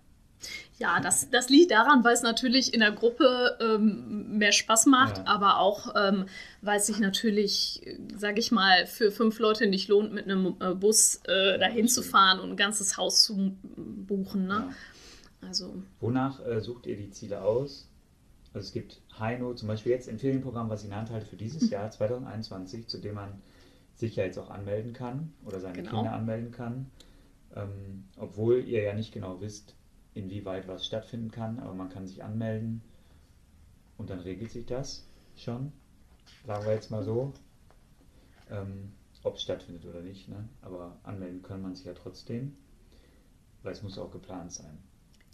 [0.78, 5.18] Ja, das, das liegt daran, weil es natürlich in der Gruppe ähm, mehr Spaß macht,
[5.20, 5.28] Ja.
[5.28, 6.26] aber auch, ähm,
[6.62, 7.82] weil es sich natürlich,
[8.18, 11.94] sage ich mal, für fünf Leute nicht lohnt, mit einem äh, Bus äh, dahin das
[11.96, 14.48] zu fahren und ein ganzes Haus zu buchen.
[14.48, 14.66] Ne?
[14.70, 15.48] Ja.
[15.48, 17.88] Also, Wonach äh, sucht ihr die Ziele aus?
[18.54, 21.26] Also es gibt Heino, zum Beispiel jetzt ein Ferienprogramm, was ich in der Hand halte
[21.26, 23.42] für dieses Jahr 2021, zu dem man
[23.96, 25.92] sich ja jetzt auch anmelden kann oder seine Genau.
[25.92, 26.92] Kinder anmelden kann.
[27.56, 29.76] Ähm, obwohl ihr ja nicht genau wisst,
[30.14, 32.82] inwieweit was stattfinden kann, aber man kann sich anmelden
[33.98, 35.72] und dann regelt sich das schon.
[36.46, 37.34] Sagen wir jetzt mal so.
[38.50, 38.92] Ähm,
[39.24, 40.48] ob es stattfindet oder nicht, ne?
[40.62, 42.56] aber anmelden kann man sich ja trotzdem,
[43.64, 44.78] weil es muss auch geplant sein.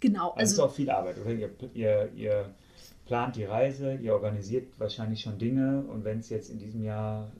[0.00, 0.30] genau.
[0.30, 1.30] Also es ist Also, auch viel Arbeit, oder?
[1.32, 2.54] Ihr, ihr, ihr
[3.04, 7.30] plant die Reise, ihr organisiert wahrscheinlich schon Dinge und wenn es jetzt in diesem Jahr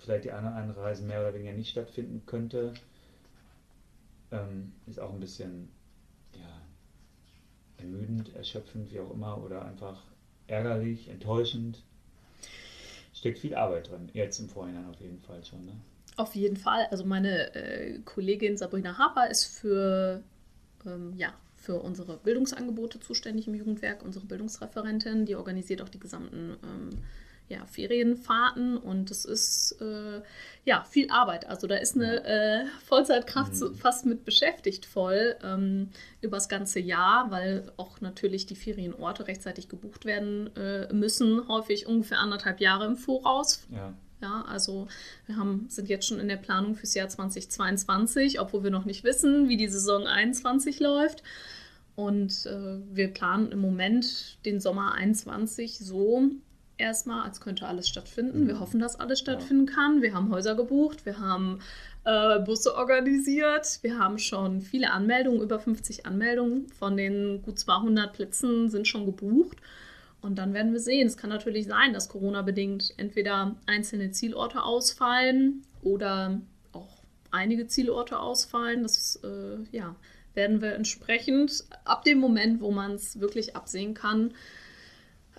[0.00, 2.74] vielleicht die eine oder andere Reise mehr oder weniger nicht stattfinden könnte,
[4.30, 5.68] ähm, ist auch ein bisschen
[6.34, 6.60] ja,
[7.78, 10.02] ermüdend, erschöpfend, wie auch immer, oder einfach
[10.46, 11.82] ärgerlich, enttäuschend.
[13.12, 15.66] Steckt viel Arbeit drin, jetzt im Vorhinein auf jeden Fall schon.
[15.66, 15.72] Ne?
[16.16, 16.86] Auf jeden Fall.
[16.90, 20.22] Also meine äh, Kollegin Sabrina Harper ist für,
[20.86, 25.26] ähm, ja, für unsere Bildungsangebote zuständig im Jugendwerk, unsere Bildungsreferentin.
[25.26, 26.90] Die organisiert auch die gesamten ähm,
[27.50, 30.22] ja, Ferienfahrten und es ist äh,
[30.64, 31.48] ja viel Arbeit.
[31.48, 33.74] Also da ist eine äh, Vollzeitkraft so Mhm.
[33.74, 35.90] fast mit beschäftigt voll ähm,
[36.20, 42.20] übers ganze Jahr, weil auch natürlich die Ferienorte rechtzeitig gebucht werden äh, müssen, häufig ungefähr
[42.20, 43.66] anderthalb Jahre im Voraus.
[43.72, 43.94] Ja.
[44.22, 44.86] Ja, also
[45.26, 49.02] wir haben, sind jetzt schon in der Planung fürs Jahr 2022, obwohl wir noch nicht
[49.02, 51.22] wissen, wie die Saison 21 läuft.
[51.96, 56.30] Und äh, wir planen im Moment den Sommer 21 so
[56.80, 58.44] erstmal, als könnte alles stattfinden.
[58.44, 58.48] Mhm.
[58.48, 60.02] Wir hoffen, dass alles stattfinden kann.
[60.02, 61.60] Wir haben Häuser gebucht, wir haben
[62.04, 68.12] äh, Busse organisiert, wir haben schon viele Anmeldungen, über 50 Anmeldungen von den gut 200
[68.12, 69.58] Plätzen sind schon gebucht.
[70.22, 71.06] Und dann werden wir sehen.
[71.06, 76.40] Es kann natürlich sein, dass Corona-bedingt entweder einzelne Zielorte ausfallen oder
[76.72, 78.82] auch einige Zielorte ausfallen.
[78.82, 79.96] Das äh, ja,
[80.34, 84.34] werden wir entsprechend ab dem Moment, wo man es wirklich absehen kann,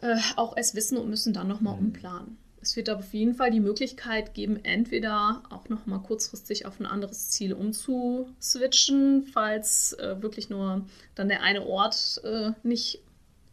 [0.02, 1.88] äh, auch erst wissen und müssen dann nochmal Mhm.
[1.88, 2.38] umplanen.
[2.64, 7.30] Es wird auf jeden Fall die Möglichkeit geben, entweder auch nochmal kurzfristig auf ein anderes
[7.32, 10.86] Ziel umzuswitchen, falls äh, wirklich nur
[11.16, 13.02] dann der eine Ort äh, nicht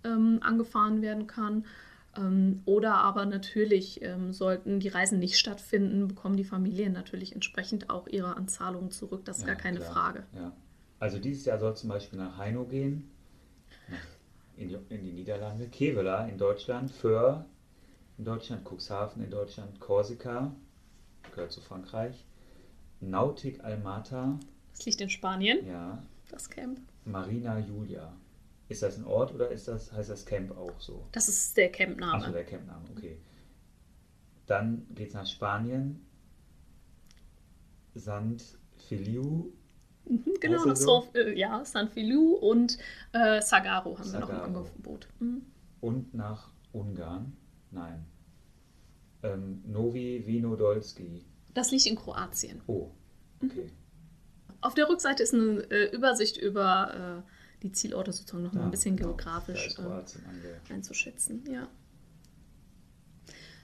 [0.04, 1.64] ähm, angefahren werden kann.
[2.16, 7.88] Ähm, oder aber natürlich ähm, sollten die Reisen nicht stattfinden, bekommen die Familien natürlich entsprechend
[7.90, 9.24] auch ihre Anzahlungen zurück.
[9.24, 9.92] Das ist Ja, gar keine klar.
[9.92, 10.26] Frage.
[10.34, 10.52] Ja.
[10.98, 13.10] Also dieses Jahr soll zum Beispiel nach Heino gehen,
[13.88, 14.00] nach,
[14.58, 17.46] in, die, in die Niederlande, Kevela in Deutschland, Föhr
[18.18, 20.52] in Deutschland, Cuxhaven in Deutschland, Korsika,
[21.30, 22.24] gehört zu Frankreich,
[23.00, 24.38] Nautic Almata,
[24.72, 26.80] Das liegt in Spanien, ja, das Camp.
[27.04, 28.12] Marina Julia.
[28.68, 31.06] Ist das ein Ort oder ist das, heißt das Camp auch so?
[31.12, 32.22] Das ist der Campname.
[32.22, 33.16] Achso, der Campname, okay.
[34.46, 36.04] Dann geht es nach Spanien,
[37.94, 39.52] Sant Feliu,
[40.08, 41.06] Mhm, genau, das so?
[41.12, 42.78] San, äh, ja, San Feliu und
[43.12, 44.44] äh, Sagaro haben wir noch im Sagaro.
[44.60, 45.08] Angebot.
[45.20, 45.42] Mhm.
[45.80, 47.36] und nach Ungarn.
[47.70, 48.04] Nein.
[49.22, 51.24] Ähm, Novi Vinodolski.
[51.54, 52.60] Das liegt in Kroatien.
[52.66, 52.90] Oh,
[53.44, 53.70] okay.
[54.60, 58.64] Auf der Rückseite ist eine äh, Übersicht über äh, die Zielorte sozusagen noch mal Ja,
[58.66, 59.10] ein bisschen genau.
[59.10, 61.44] geografisch äh, einzuschätzen.
[61.50, 61.68] Ja.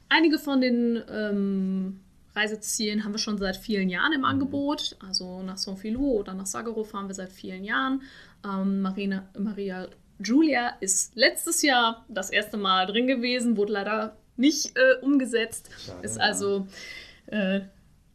[0.09, 2.01] Einige von den ähm,
[2.35, 4.25] Reisezielen haben wir schon seit vielen Jahren im Mhm.
[4.27, 4.97] Angebot.
[5.07, 8.03] Also nach San Filou oder nach Sagaro fahren wir seit vielen Jahren.
[8.45, 9.89] Ähm, Marina, Maria
[10.21, 15.71] Giulia ist letztes Jahr das erste Mal drin gewesen, wurde leider nicht äh, umgesetzt.
[15.85, 16.67] Schade, Ist also
[17.27, 17.61] äh,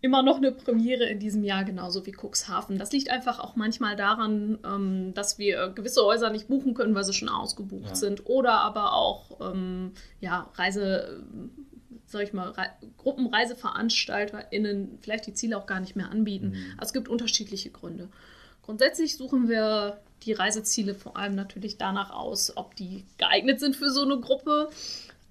[0.02, 2.78] immer noch eine Premiere in diesem Jahr, genauso wie Cuxhaven.
[2.78, 7.04] Das liegt einfach auch manchmal daran, ähm, dass wir gewisse Häuser nicht buchen können, weil
[7.04, 7.96] sie schon ausgebucht Ja.
[7.96, 8.26] sind.
[8.28, 9.92] Oder aber auch ähm,
[10.22, 11.22] ja, Reise,
[12.10, 12.66] sag ich mal, Re
[12.98, 16.50] GruppenreiseveranstalterInnen vielleicht die Ziele auch gar nicht mehr anbieten.
[16.50, 16.74] Mhm.
[16.78, 18.10] Also es gibt unterschiedliche Gründe.
[18.64, 23.90] Grundsätzlich suchen wir die Reiseziele vor allem natürlich danach aus, ob die geeignet sind für
[23.90, 24.70] so eine Gruppe.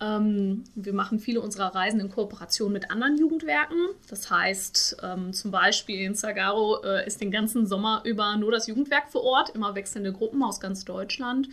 [0.00, 3.78] Ähm, wir machen viele unserer Reisen in Kooperation mit anderen Jugendwerken.
[4.08, 8.66] Das heißt, ähm, zum Beispiel in Sagaro äh, ist den ganzen Sommer über nur das
[8.66, 11.48] Jugendwerk vor Ort, immer wechselnde Gruppen aus ganz Deutschland.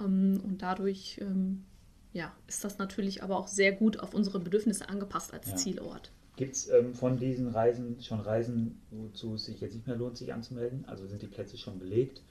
[0.00, 1.64] Ähm, und dadurch ähm,
[2.14, 5.56] ja, ist das natürlich aber auch sehr gut auf unsere Bedürfnisse angepasst als Ja.
[5.56, 6.10] Zielort.
[6.36, 10.16] Gibt es ähm, von diesen Reisen schon Reisen, wozu es sich jetzt nicht mehr lohnt,
[10.16, 10.84] sich anzumelden?
[10.88, 12.22] Also sind die Plätze schon belegt?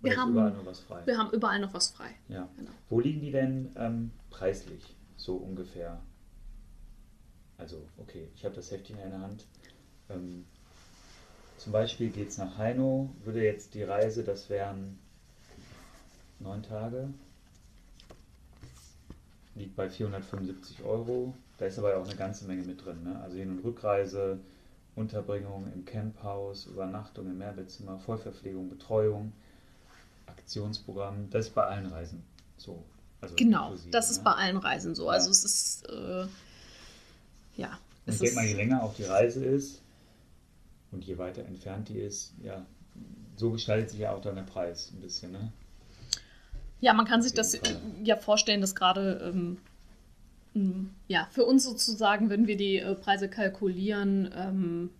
[0.00, 1.02] Wir Oder ist haben- überall nur was frei?
[1.06, 2.10] Wir haben überall noch was frei.
[2.28, 2.48] Ja.
[2.56, 2.70] Genau.
[2.90, 4.94] Wo liegen die denn ähm, preislich?
[5.16, 6.00] So ungefähr.
[7.56, 9.44] Also, okay, ich habe das Heftchen in der Hand.
[10.08, 10.44] Ähm,
[11.56, 15.00] zum Beispiel geht es nach Heino, würde jetzt die Reise, das wären
[16.38, 17.08] neun Tage,
[19.58, 21.34] liegt bei 475 Euro.
[21.58, 23.02] Da ist aber auch eine ganze Menge mit drin.
[23.04, 23.20] Ne?
[23.20, 24.38] Also Hin- und Rückreise,
[24.94, 29.32] Unterbringung im Camphaus, Übernachtung im Mehrbettzimmer, Vollverpflegung, Betreuung,
[30.26, 31.28] Aktionsprogramm.
[31.30, 32.22] Das ist bei allen Reisen
[32.56, 32.84] so.
[33.20, 34.24] Also Genau, das ist ne?
[34.24, 35.06] bei allen Reisen so.
[35.06, 35.10] Ja.
[35.12, 36.26] Also es ist, äh,
[37.56, 37.78] ja.
[38.06, 39.82] Und ich denke mal, je länger auch die Reise ist
[40.92, 42.64] und je weiter entfernt die ist, ja,
[43.36, 45.52] so gestaltet sich ja auch dann der Preis ein bisschen, ne?
[46.80, 47.76] Ja, man kann sich das Fall.
[48.04, 49.58] ja vorstellen, dass gerade ähm,
[51.06, 54.90] ja, für uns sozusagen, wenn wir die äh, Preise kalkulieren, ähm,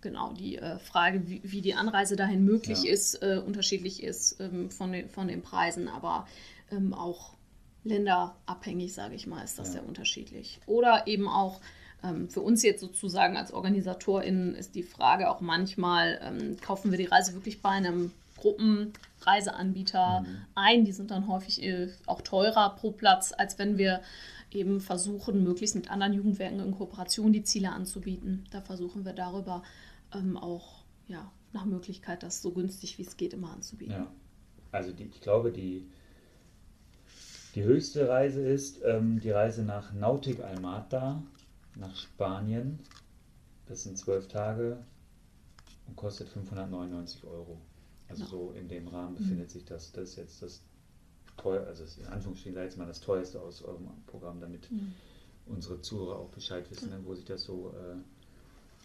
[0.00, 2.92] genau die äh, Frage, wie, wie die Anreise dahin möglich Ja.
[2.92, 6.28] ist, äh, unterschiedlich ist ähm, von, den, von den Preisen, aber
[6.70, 7.32] ähm, auch
[7.84, 9.72] länderabhängig, sage ich mal, ist das Ja.
[9.80, 10.60] sehr unterschiedlich.
[10.66, 11.60] Oder eben auch
[12.02, 16.98] ähm, für uns jetzt sozusagen als OrganisatorInnen ist die Frage auch manchmal, ähm, kaufen wir
[16.98, 18.12] die Reise wirklich bei einem
[18.44, 20.26] Gruppenreiseanbieter Mhm.
[20.54, 20.84] ein?
[20.84, 24.00] Die sind dann häufig äh, auch teurer pro Platz, als wenn wir
[24.50, 28.44] eben versuchen, möglichst mit anderen Jugendwerken in Kooperation die Ziele anzubieten.
[28.50, 29.62] Da versuchen wir darüber
[30.14, 33.94] ähm, auch ja, nach Möglichkeit, das so günstig wie es geht immer anzubieten.
[33.94, 34.06] Ja.
[34.72, 35.88] Also die, ich glaube, die
[37.54, 41.22] Die höchste Reise ist ähm, die Reise nach Nautic Almata,
[41.76, 42.80] nach Spanien.
[43.66, 44.78] Das sind zwölf Tage
[45.86, 47.60] und kostet 599 Euro.
[48.08, 48.30] Also Genau.
[48.30, 49.92] so in dem Rahmen befindet sich das.
[49.92, 50.62] Das ist jetzt das
[51.36, 54.92] teuer, also in Anführungsstrichen jetzt mal das teuerste aus eurem Programm, damit Mhm.
[55.46, 57.96] unsere Zuhörer auch Bescheid wissen, ne, wo sich das so äh,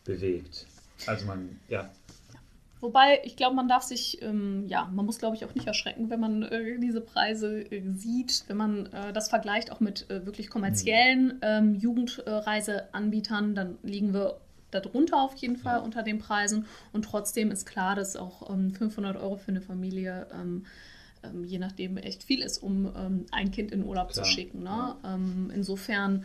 [0.06, 0.66] bewegt.
[1.06, 1.92] Also man, ja,
[2.82, 6.10] Wobei, ich glaube, man darf sich, ähm, ja, man muss, glaube ich, auch nicht erschrecken,
[6.10, 10.26] wenn man äh, diese Preise äh, sieht, wenn man äh, das vergleicht auch mit äh,
[10.26, 14.40] wirklich kommerziellen ähm, Jugendreiseanbietern, dann liegen wir
[14.72, 15.84] darunter auf jeden Fall Ja.
[15.84, 16.66] unter den Preisen.
[16.94, 20.66] Und trotzdem ist klar, dass auch ähm, 500 Euro für eine Familie, ähm,
[21.24, 24.64] ähm, je nachdem, echt viel ist, um ähm, ein Kind in Urlaub Klar, zu schicken.
[24.64, 24.96] Ne?
[25.04, 26.24] Ähm, insofern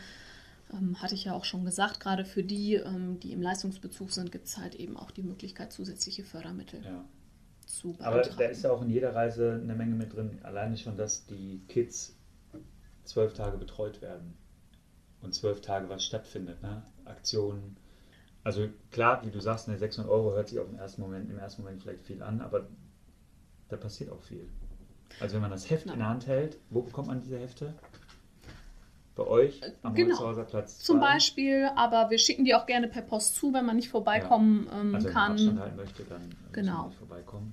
[0.72, 2.80] ähm, hatte ich ja auch schon gesagt, gerade für die,
[3.22, 7.04] die im Leistungsbezug sind, gibt es halt eben auch die Möglichkeit, zusätzliche Fördermittel ja.
[7.66, 8.38] zu Aber beantragen.
[8.38, 10.38] da ist ja auch in jeder Reise eine Menge mit drin.
[10.42, 12.16] Alleine schon, dass die Kids
[13.04, 14.34] zwölf Tage betreut werden
[15.20, 16.82] und zwölf Tage was stattfindet, ne?
[17.04, 17.76] Aktionen.
[18.44, 21.38] Also klar, wie du sagst, ne, 600 Euro hört sich auf den ersten Moment, im
[21.38, 22.66] ersten Moment vielleicht viel an, aber
[23.68, 24.48] da passiert auch viel.
[25.20, 27.74] Also wenn man das Heft in der Hand hält, wo bekommt man diese Hefte?
[29.16, 30.18] Bei euch am genau.
[30.18, 31.06] Holzhauser Platz Zum 2?
[31.06, 34.94] Beispiel, aber wir schicken die auch gerne per Post zu, wenn man nicht vorbeikommen ähm,
[34.94, 35.32] Also wenn man kann.
[35.32, 36.76] Abstand halten möchte, dann äh, Genau.
[36.78, 37.52] man nicht vorbeikommen.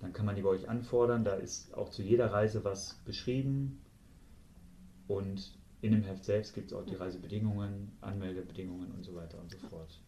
[0.00, 1.24] Dann kann man die bei euch anfordern.
[1.24, 3.80] Da ist auch zu jeder Reise was beschrieben.
[5.06, 9.50] Und in dem Heft selbst gibt es auch die Reisebedingungen, Anmeldebedingungen und so weiter und
[9.50, 10.00] so fort.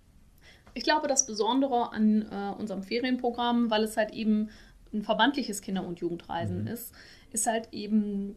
[0.75, 4.49] Ich glaube, das Besondere an äh, unserem Ferienprogramm, weil es halt eben
[4.93, 6.67] ein verbandliches Kinder- und Jugendreisen Mhm.
[6.69, 6.93] ist,
[7.33, 8.37] ist halt eben,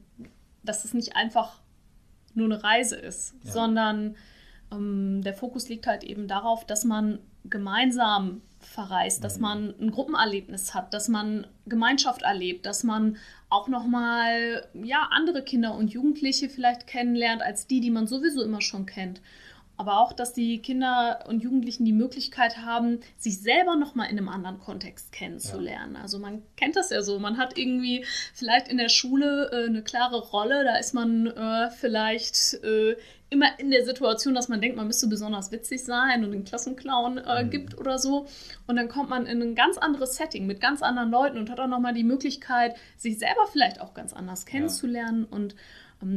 [0.63, 1.59] dass es nicht einfach
[2.33, 3.51] nur eine Reise ist, Ja.
[3.51, 4.15] sondern
[4.71, 9.41] ähm, der Fokus liegt halt eben darauf, dass man gemeinsam verreist, dass Mhm.
[9.41, 13.17] man ein Gruppenerlebnis hat, dass man Gemeinschaft erlebt, dass man
[13.49, 18.61] auch nochmal ja, andere Kinder und Jugendliche vielleicht kennenlernt, als die, die man sowieso immer
[18.61, 19.21] schon kennt.
[19.77, 24.29] Aber auch, dass die Kinder und Jugendlichen die Möglichkeit haben, sich selber nochmal in einem
[24.29, 25.95] anderen Kontext kennenzulernen.
[25.97, 27.19] Also man kennt das ja so.
[27.19, 30.63] Man hat irgendwie vielleicht in der Schule äh, eine klare Rolle.
[30.63, 32.95] Da ist man äh, vielleicht äh,
[33.29, 37.17] immer in der Situation, dass man denkt, man müsste besonders witzig sein und einen Klassenclown
[37.17, 37.49] äh, Mhm.
[37.49, 38.27] gibt oder so.
[38.67, 41.59] Und dann kommt man in ein ganz anderes Setting mit ganz anderen Leuten und hat
[41.59, 45.25] auch nochmal die Möglichkeit, sich selber vielleicht auch ganz anders kennenzulernen.
[45.25, 45.59] Und ähm,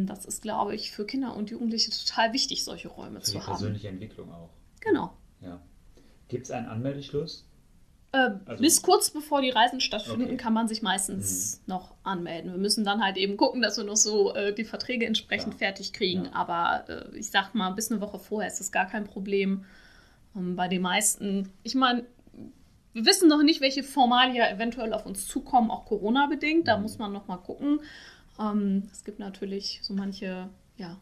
[0.07, 3.47] das ist, glaube ich, für Kinder und Jugendliche total wichtig, solche Räume Für zu haben.
[3.47, 4.51] persönliche Entwicklung auch.
[4.80, 5.12] Genau.
[5.41, 5.61] Ja.
[6.28, 7.45] Gibt es einen Anmeldeschluss?
[8.12, 10.32] Äh, Also- bis kurz bevor die Reisen stattfinden, Okay.
[10.32, 10.36] Mhm.
[10.39, 12.53] kann man sich meistens noch anmelden.
[12.53, 15.70] Wir müssen dann halt eben gucken, dass wir noch so äh, die Verträge entsprechend Klar.
[15.70, 16.24] fertig kriegen.
[16.26, 16.32] Ja.
[16.32, 19.64] Aber äh, ich sag mal, bis eine Woche vorher ist das gar kein Problem.
[20.36, 22.05] Ähm, bei den meisten, ich meine,
[22.95, 26.66] wir wissen noch nicht, welche Formalia eventuell auf uns zukommen, auch Corona-bedingt.
[26.66, 26.82] Da Mhm.
[26.84, 27.80] muss man noch mal gucken.
[28.39, 30.99] Ähm, es gibt natürlich so manche, ja,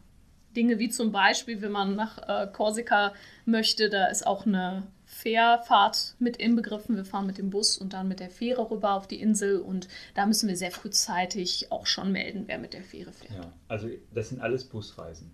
[0.55, 3.13] Dinge wie zum Beispiel, wenn man nach äh, Korsika
[3.45, 6.95] möchte, da ist auch eine Fährfahrt mit inbegriffen.
[6.95, 9.87] Wir fahren mit dem Bus und dann mit der Fähre rüber auf die Insel und
[10.15, 13.33] da müssen wir sehr frühzeitig auch schon melden, wer mit der Fähre fährt.
[13.33, 13.53] Ja.
[13.67, 15.31] Also das sind alles Busreisen.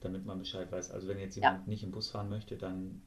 [0.00, 0.92] Damit man Bescheid weiß.
[0.92, 3.02] Also wenn jetzt jemand nicht im Bus fahren möchte, dann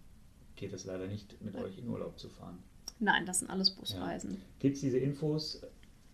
[0.56, 2.60] geht es leider nicht, mit euch in Urlaub zu fahren.
[3.00, 4.42] Nein, das sind alles Busreisen.
[4.60, 5.62] Gibt es diese Infos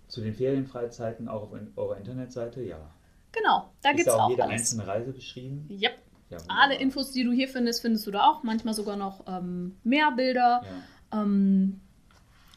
[0.10, 2.62] zu den Ferienfreizeiten auch auf eurer Internetseite?
[2.62, 2.80] Ja.
[3.32, 4.62] Genau, da gibt es auch auch jede alles.
[4.62, 5.70] einzelne Reise beschrieben?
[5.70, 5.98] Yep.
[6.30, 6.76] Ja, Alle.
[6.76, 8.44] Infos, die du hier findest, findest du da auch.
[8.44, 10.62] Manchmal sogar noch ähm, mehr Bilder.
[11.12, 11.22] Ja.
[11.22, 11.80] Ähm,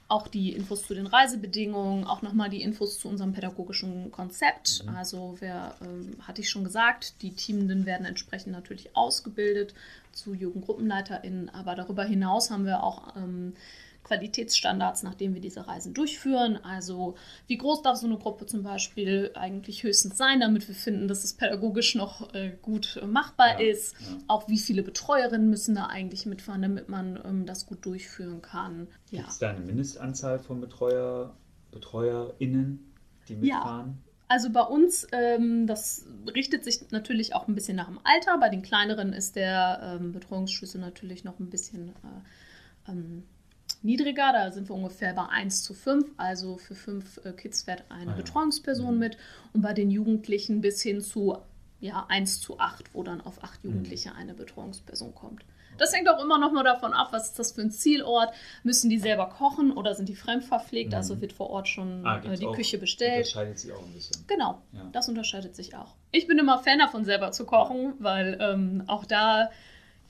[0.08, 4.84] auch die Infos zu den Reisebedingungen, auch nochmal die Infos zu unserem pädagogischen Konzept.
[4.84, 4.94] Mhm.
[4.94, 9.72] Also, wer, ähm, hatte ich schon gesagt, die Teamenden werden entsprechend natürlich ausgebildet
[10.12, 11.48] zu JugendgruppenleiterInnen.
[11.54, 13.54] Aber darüber hinaus haben wir auch ähm,
[14.12, 16.58] Qualitätsstandards, nach denen wir diese Reisen durchführen.
[16.62, 17.14] Also,
[17.46, 21.24] wie groß darf so eine Gruppe zum Beispiel eigentlich höchstens sein, damit wir finden, dass
[21.24, 23.94] es pädagogisch noch äh, gut äh, machbar Ja, ist.
[24.00, 24.18] ja.
[24.28, 28.88] Auch wie viele Betreuerinnen müssen da eigentlich mitfahren, damit man ähm, das gut durchführen kann.
[29.10, 29.20] Ja.
[29.20, 31.34] Gibt es da eine Mindestanzahl von Betreuer,
[31.70, 32.92] BetreuerInnen,
[33.28, 33.40] die Ja.
[33.40, 33.98] mitfahren?
[34.28, 38.38] Also bei uns, ähm, das richtet sich natürlich auch ein bisschen nach dem Alter.
[38.38, 43.24] Bei den kleineren ist der ähm, Betreuungsschlüssel natürlich noch ein bisschen äh, ähm,
[43.84, 44.32] niedriger.
[44.32, 46.06] Da sind wir ungefähr bei 1 zu 5.
[46.16, 48.16] Also für fünf äh, Kids fährt eine Ah ja.
[48.16, 48.98] Betreuungsperson Mhm.
[49.00, 49.16] mit.
[49.52, 51.36] Und bei den Jugendlichen bis hin zu
[51.80, 53.42] ja, 1 zu 8, wo dann auf Mhm.
[53.44, 55.44] acht Jugendliche eine Betreuungsperson kommt.
[55.78, 58.32] Das hängt auch immer noch mal davon ab, was ist das für ein Zielort.
[58.62, 60.90] Müssen die selber kochen oder sind die fremdverpflegt?
[60.90, 60.96] Mhm.
[60.96, 63.26] Also wird vor Ort schon Ah, äh, die auch- Küche bestellt.
[63.26, 64.22] Unterscheidet sich auch ein bisschen.
[64.28, 64.88] Genau, Ja.
[64.92, 65.94] das unterscheidet sich auch.
[66.12, 69.50] Ich bin immer Fan davon, selber zu kochen, weil ähm, auch da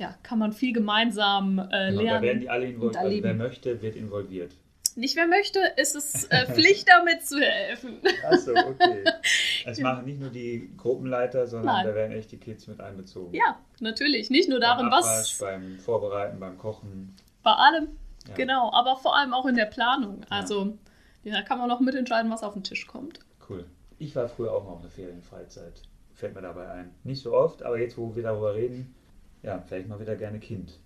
[0.02, 2.22] ja, kann man viel gemeinsam äh, Genau, da lernen.
[2.22, 2.96] werden die alle involviert.
[3.04, 4.52] Also wer möchte, wird involviert.
[4.94, 7.98] Nicht wer möchte, ist es äh, Pflicht, damit zu helfen.
[8.28, 9.04] Achso, okay.
[9.64, 9.84] Es Ja.
[9.84, 11.86] machen nicht nur die Gruppenleiter, sondern Nein.
[11.86, 13.32] da werden echt die Kids mit einbezogen.
[13.32, 14.28] Ja, natürlich.
[14.28, 17.14] Nicht nur darin, beim Abwasch, was beim Vorbereiten, beim Kochen.
[17.42, 17.88] bei allem,
[18.28, 18.34] Ja.
[18.34, 20.22] genau, aber vor allem auch in der Planung.
[20.28, 20.76] Also
[21.24, 23.20] da kann man noch mitentscheiden, was auf den Tisch kommt.
[23.48, 23.64] Cool.
[23.98, 25.80] Ich war früher auch mal auf einer Ferienfreizeit.
[26.14, 26.90] Fällt mir dabei ein.
[27.04, 28.94] Nicht so oft, aber jetzt, wo wir darüber reden,
[29.42, 30.78] ja, vielleicht mal wieder gerne Kind.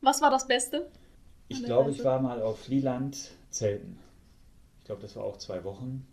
[0.00, 0.90] Was war das Beste?
[1.48, 3.98] Ich glaube, ich war mal auf Lieland Zelten.
[4.78, 6.06] Ich glaube, das war auch zwei Wochen.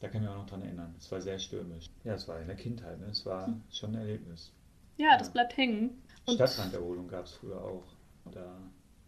[0.00, 0.94] Da kann ich mich auch noch dran erinnern.
[0.98, 1.90] Es war sehr stürmisch.
[2.04, 3.00] Ja, es war in der Kindheit.
[3.00, 3.06] Ne?
[3.06, 3.62] Es war Hm.
[3.70, 4.52] schon ein Erlebnis.
[4.96, 6.02] Ja, das bleibt hängen.
[6.26, 7.84] Und Stadtranderholung gab es früher auch.
[8.32, 8.58] Da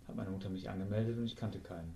[0.08, 1.94] hat meine Mutter mich angemeldet und ich kannte keinen.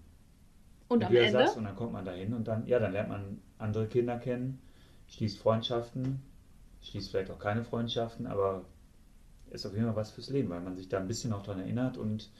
[0.88, 1.38] Und Wie am ja Ende?
[1.38, 4.18] sagst, und dann kommt man da hin und dann, ja, dann lernt man andere Kinder
[4.18, 4.60] kennen,
[5.08, 6.22] schließt Freundschaften,
[6.82, 8.64] schließt vielleicht auch keine Freundschaften, aber
[9.54, 11.60] ist auf jeden Fall was fürs Leben, weil man sich da ein bisschen noch dran
[11.60, 12.30] erinnert und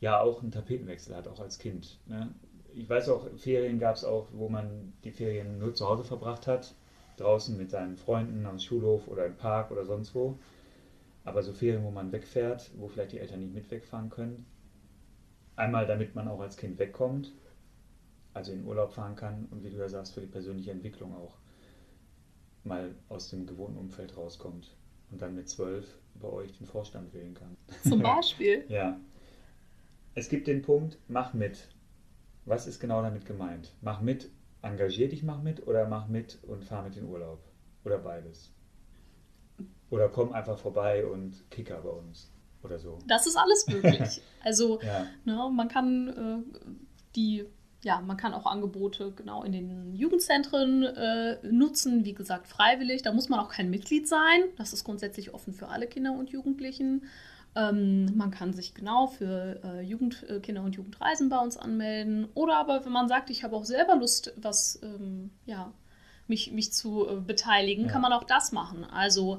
[0.00, 1.98] ja auch einen Tapetenwechsel hat, auch als Kind.
[2.06, 2.34] Ne?
[2.74, 6.46] Ich weiß auch, Ferien gab es auch, wo man die Ferien nur zu Hause verbracht
[6.46, 6.74] hat,
[7.16, 10.38] draußen mit seinen Freunden am Schulhof oder im Park oder sonst wo.
[11.24, 14.46] Aber so Ferien, wo man wegfährt, wo vielleicht die Eltern nicht mit wegfahren können.
[15.56, 17.32] Einmal, damit man auch als Kind wegkommt,
[18.32, 21.34] also in Urlaub fahren kann und wie du ja sagst, für die persönliche Entwicklung auch
[22.64, 24.76] mal aus dem gewohnten Umfeld rauskommt
[25.10, 27.56] und dann mit zwölf bei euch den Vorstand wählen kann.
[27.82, 28.64] Zum Beispiel.
[28.68, 28.98] Ja.
[30.14, 31.68] Es gibt den Punkt, mach mit.
[32.44, 33.74] Was ist genau damit gemeint?
[33.82, 34.30] Mach mit,
[34.62, 37.40] engagier dich, mach mit oder mach mit und fahr mit in Urlaub?
[37.84, 38.52] Oder beides?
[39.90, 42.30] Oder komm einfach vorbei und kicker bei uns
[42.62, 42.98] oder so.
[43.06, 44.20] Das ist alles möglich.
[44.44, 46.60] Also, Ja, ne, man kann äh,
[47.16, 47.44] die,
[47.82, 53.02] ja, man kann auch Angebote genau in den Jugendzentren äh, nutzen, wie gesagt, freiwillig.
[53.02, 54.42] Da muss man auch kein Mitglied sein.
[54.56, 57.04] Das ist grundsätzlich offen für alle Kinder und Jugendlichen.
[57.54, 62.28] Ähm, man kann sich genau für äh, Jugend, äh, Kinder- und Jugendreisen bei uns anmelden.
[62.34, 65.72] Oder aber, wenn man sagt, ich habe auch selber Lust, was, ähm, ja,
[66.26, 67.92] mich, mich zu äh, beteiligen, Ja.
[67.92, 68.84] kann man auch das machen.
[68.84, 69.38] Also,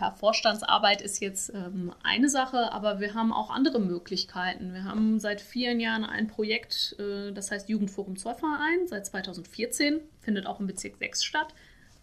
[0.00, 4.72] ja, Vorstandsarbeit ist jetzt ähm, eine Sache, aber wir haben auch andere Möglichkeiten.
[4.72, 10.46] Wir haben seit vielen Jahren ein Projekt, äh, das heißt Jugendforum Zollverein, seit 2014, findet
[10.46, 11.48] auch im Bezirk 6 statt.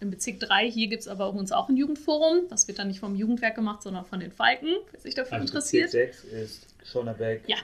[0.02, 2.50] Im Bezirk 3, hier gibt es aber uns auch ein Jugendforum.
[2.50, 5.46] Das wird dann nicht vom Jugendwerk gemacht, sondern von den Falken, wer sich dafür also
[5.48, 5.92] interessiert.
[5.92, 7.56] Bezirk 6 ist Schonnebeck, Ja,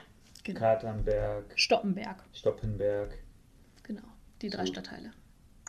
[0.42, 0.58] genau.
[0.58, 3.10] Katernberg, Stoppenberg, Stoppenberg.
[3.82, 4.00] genau.
[4.40, 4.72] Die drei So.
[4.72, 5.12] Stadtteile.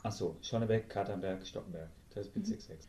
[0.03, 1.89] Achso, Schonnebeck, Katernberg, Stoppenberg.
[2.15, 2.87] Das ist Bezirk 6.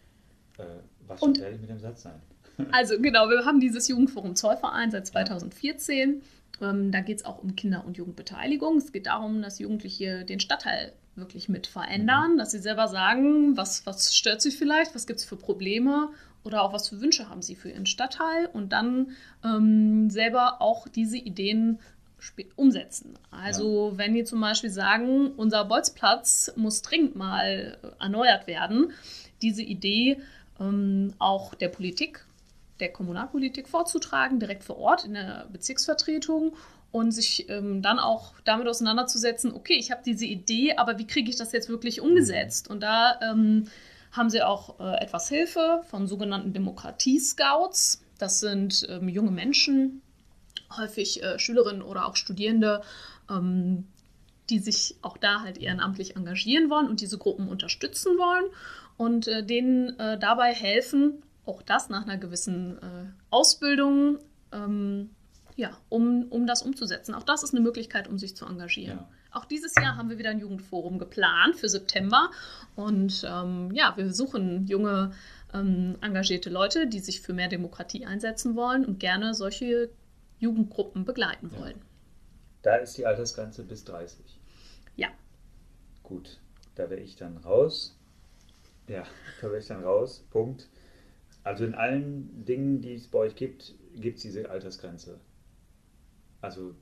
[0.59, 0.64] Äh,
[1.07, 1.28] was Mhm.
[1.28, 2.20] Und- ich mit dem Satz sein?
[2.72, 6.22] Also genau, wir haben dieses Jugendforum Zollverein seit 2014.
[6.62, 8.76] Ähm, da geht es auch um Kinder- und Jugendbeteiligung.
[8.78, 13.86] Es geht darum, dass Jugendliche den Stadtteil wirklich mit verändern, dass sie selber sagen, was,
[13.86, 16.11] was stört sie vielleicht, was gibt es für Probleme
[16.44, 19.12] oder auch was für Wünsche haben sie für ihren Stadtteil und dann
[19.44, 21.78] ähm, selber auch diese Ideen
[22.57, 23.14] umsetzen.
[23.30, 28.92] Also wenn die zum Beispiel sagen, unser Bolzplatz muss dringend mal äh, erneuert werden,
[29.42, 30.20] diese Idee
[30.61, 32.24] ähm, auch der Politik,
[32.80, 36.57] der Kommunalpolitik vorzutragen, direkt vor Ort in der Bezirksvertretung
[36.92, 41.28] und sich ähm, dann auch damit auseinanderzusetzen, okay, ich habe diese Idee, aber wie kriege
[41.28, 42.68] ich das jetzt wirklich umgesetzt?
[42.70, 43.66] Und da ähm,
[44.12, 48.02] haben sie auch äh, etwas Hilfe von sogenannten Demokratie-Scouts.
[48.18, 50.02] Das sind ähm, junge Menschen,
[50.76, 52.82] häufig äh, Schülerinnen oder auch Studierende,
[53.28, 53.88] ähm,
[54.50, 58.44] die sich auch da halt ehrenamtlich engagieren wollen und diese Gruppen unterstützen wollen
[58.97, 64.18] und äh, denen äh, dabei helfen, auch das nach einer gewissen äh, Ausbildung,
[64.53, 65.11] ähm,
[65.57, 67.14] ja, um, um das umzusetzen.
[67.14, 68.99] Auch das ist eine Möglichkeit, um sich zu engagieren.
[68.99, 69.09] Ja.
[69.30, 72.30] Auch dieses Jahr haben wir wieder ein Jugendforum geplant für September.
[72.76, 75.12] Und ähm, ja, wir suchen junge,
[75.53, 79.90] ähm, engagierte Leute, die sich für mehr Demokratie einsetzen wollen und gerne solche
[80.38, 81.61] Jugendgruppen begleiten Ja.
[81.61, 81.80] wollen.
[82.62, 84.40] Da ist die Altersgrenze bis 30.
[84.97, 85.09] Ja.
[86.03, 86.38] Gut,
[86.76, 87.97] da wäre ich dann raus.
[88.89, 89.05] Ja,
[89.41, 90.26] da wäre ich dann raus.
[90.30, 90.68] Punkt.
[91.43, 95.20] Also in allen Dingen, die es bei euch gibt, gibt es diese Altersgrenze.
[96.41, 96.74] Also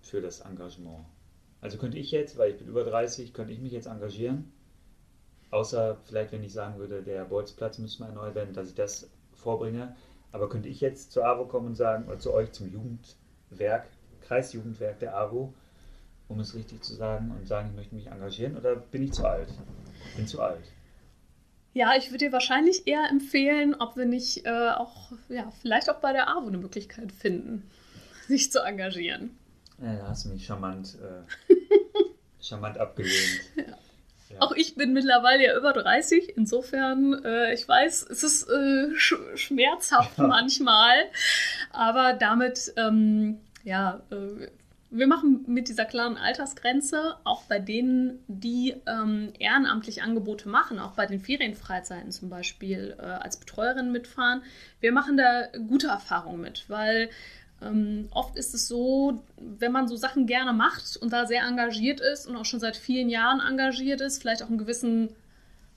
[0.00, 1.04] für das Engagement.
[1.60, 4.52] Also könnte ich jetzt, weil ich bin über 30, könnte ich mich jetzt engagieren.
[5.50, 9.10] Außer vielleicht, wenn ich sagen würde, der Bolzplatz müsste mal erneuert werden, dass ich das
[9.32, 9.96] vorbringe.
[10.32, 13.88] Aber könnte ich jetzt zur AWO kommen und sagen, oder zu euch zum Jugendwerk,
[14.20, 15.52] Kreisjugendwerk der AWO,
[16.28, 19.26] um es richtig zu sagen, und sagen, ich möchte mich engagieren, oder bin ich zu
[19.26, 19.48] alt?
[20.16, 20.62] Bin zu alt.
[21.72, 26.00] Ja, ich würde dir wahrscheinlich eher empfehlen, ob wir nicht äh, auch, ja, vielleicht auch
[26.00, 27.70] bei der AWO eine Möglichkeit finden,
[28.26, 29.36] sich zu engagieren.
[29.80, 31.54] Ja, da hast du mich charmant, äh,
[32.42, 33.40] charmant abgelehnt.
[33.56, 33.64] Ja.
[34.40, 39.14] Auch ich bin mittlerweile ja über 30, insofern, äh, ich weiß, es ist äh, sch
[39.34, 40.26] schmerzhaft Ja.
[40.26, 40.94] manchmal,
[41.72, 44.46] aber damit, ähm, ja, äh,
[44.90, 50.92] wir machen mit dieser klaren Altersgrenze auch bei denen, die ähm, ehrenamtlich Angebote machen, auch
[50.92, 54.42] bei den Ferienfreizeiten zum Beispiel äh, als Betreuerin mitfahren.
[54.80, 57.08] Wir machen da gute Erfahrungen mit, weil
[57.62, 62.00] ähm, oft ist es so, wenn man so Sachen gerne macht und da sehr engagiert
[62.00, 65.10] ist und auch schon seit vielen Jahren engagiert ist, vielleicht auch einen gewissen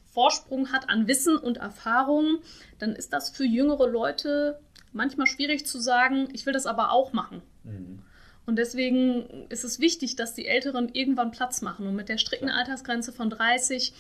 [0.05, 2.39] Vorsprung hat an Wissen und Erfahrung,
[2.79, 4.59] dann ist das für jüngere Leute
[4.91, 7.43] manchmal schwierig zu sagen, ich will das aber auch machen.
[7.63, 7.99] Mhm.
[8.45, 11.87] Und deswegen ist es wichtig, dass die Älteren irgendwann Platz machen.
[11.87, 13.93] Und mit der strikten Altersgrenze von 30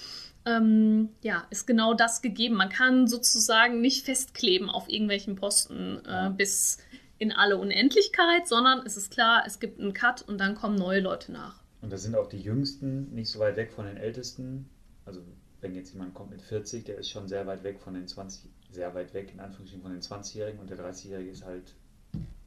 [0.45, 2.55] ähm, ja, ist genau das gegeben.
[2.55, 6.77] Man kann sozusagen nicht festkleben auf irgendwelchen Posten äh, bis
[7.19, 10.99] in alle Unendlichkeit, sondern es ist klar, es gibt einen Cut und dann kommen neue
[10.99, 11.61] Leute nach.
[11.81, 14.69] Und da sind auch die Jüngsten nicht so weit weg von den Ältesten.
[15.05, 15.21] Also
[15.61, 18.49] wenn jetzt jemand kommt mit 40, der ist schon sehr weit weg von den 20,
[18.71, 21.73] sehr weit weg in Anführungsstrichen von den 20-Jährigen und der 30-Jährige ist halt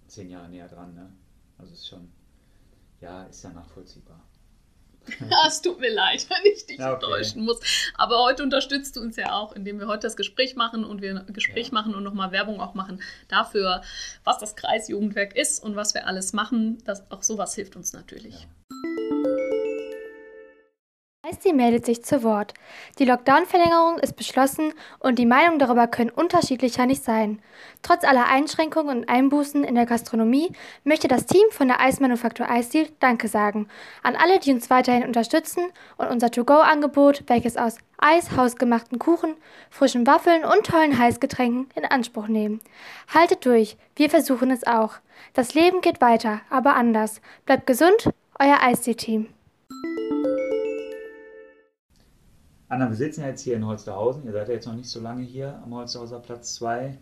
[0.06, 0.94] zehn Jahre näher dran.
[0.94, 1.08] Ne?
[1.58, 2.10] Also ist schon,
[3.00, 4.22] ja, ist ja nachvollziehbar.
[5.46, 6.94] es tut mir leid, wenn ich dich okay.
[6.94, 7.60] enttäuschen muss.
[7.94, 11.24] Aber heute unterstützt du uns ja auch, indem wir heute das Gespräch machen und wir
[11.26, 11.74] ein Gespräch ja.
[11.74, 13.82] machen und nochmal Werbung auch machen dafür,
[14.24, 16.78] was das Kreisjugendwerk ist und was wir alles machen.
[16.84, 18.34] Das, auch sowas hilft uns natürlich.
[18.42, 18.85] Ja.
[21.40, 22.54] Sie meldet sich zu Wort.
[22.98, 27.40] Die Lockdown-Verlängerung ist beschlossen und die Meinungen darüber können unterschiedlicher nicht sein.
[27.82, 30.52] Trotz aller Einschränkungen und Einbußen in der Gastronomie
[30.84, 33.66] möchte das Team von der Eismanufaktur Eisdeal Danke sagen
[34.02, 35.64] an alle, die uns weiterhin unterstützen
[35.96, 39.34] und unser To-Go-Angebot, welches aus Eis, hausgemachten Kuchen,
[39.70, 42.60] frischen Waffeln und tollen Heißgetränken in Anspruch nehmen.
[43.12, 44.96] Haltet durch, wir versuchen es auch.
[45.32, 47.20] Das Leben geht weiter, aber anders.
[47.46, 49.28] Bleibt gesund, euer Eisdeal-Team.
[52.68, 54.24] Anna, wir sitzen ja jetzt hier in Holsterhausen.
[54.24, 56.98] Ihr seid ja jetzt noch nicht so lange hier am Holsterhauser Platz 2.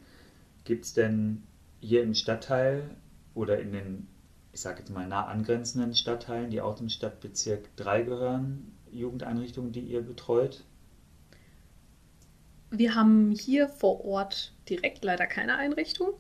[0.65, 1.43] Gibt es denn
[1.81, 2.91] hier im Stadtteil
[3.35, 4.09] oder in den,
[4.53, 9.81] ich sage jetzt mal, nah angrenzenden Stadtteilen, die auch zum Stadtbezirk 3 gehören, Jugendeinrichtungen, die
[9.81, 10.65] ihr betreut?
[12.71, 16.13] Wir haben hier vor Ort direkt leider keine Einrichtung,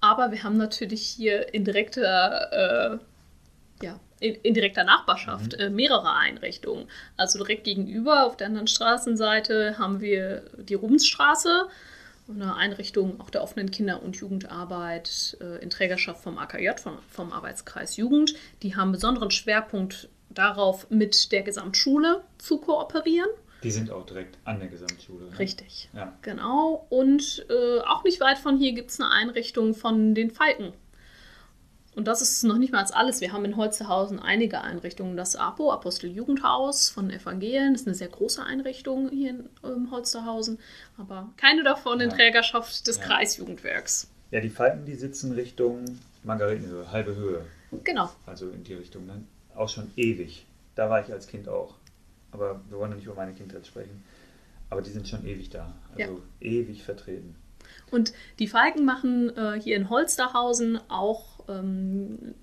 [0.00, 5.60] aber wir haben natürlich hier in direkter äh, ja, in, in, direkter Nachbarschaft mhm.
[5.60, 6.86] äh, mehrere Einrichtungen.
[7.16, 11.68] Also direkt gegenüber auf der anderen Straßenseite haben wir die Rubensstraße,
[12.28, 17.32] eine Einrichtung auch der offenen Kinder- und Jugendarbeit äh, in Trägerschaft vom AKJ, vom, vom
[17.32, 18.34] Arbeitskreis Jugend.
[18.62, 23.28] Die haben besonderen Schwerpunkt darauf, mit der Gesamtschule zu kooperieren.
[23.64, 25.26] Die sind auch direkt an der Gesamtschule.
[25.26, 25.38] Ne?
[25.38, 25.90] Richtig.
[25.92, 26.16] Ja.
[26.22, 26.86] Genau.
[26.88, 30.72] Und äh, auch nicht weit von hier gibt es eine Einrichtung von den Falken
[31.96, 33.20] und das ist noch nicht mal alles.
[33.20, 35.16] Wir haben in Holzehausen einige Einrichtungen.
[35.16, 40.58] Das APO, Aposteljugendhaus von Evangelien, ist eine sehr große Einrichtung hier in ähm, Holzehausen,
[40.96, 42.04] aber keine davon ja.
[42.04, 43.04] in Trägerschaft des ja.
[43.04, 44.08] Kreisjugendwerks.
[44.30, 45.84] Ja, die Falken, die sitzen Richtung
[46.22, 47.44] Margaretenhöhe, halbe Höhe.
[47.84, 48.10] Genau.
[48.26, 49.06] Also in die Richtung.
[49.06, 49.24] Ne?
[49.56, 50.46] Auch schon ewig.
[50.76, 51.74] Da war ich als Kind auch.
[52.30, 54.04] Aber wir wollen nicht über meine Kindheit sprechen.
[54.68, 55.74] Aber die sind schon ewig da.
[55.90, 56.48] Also ja.
[56.48, 57.34] ewig vertreten.
[57.90, 62.34] Und die Falken machen äh, hier in Holsterhausen auch ähm,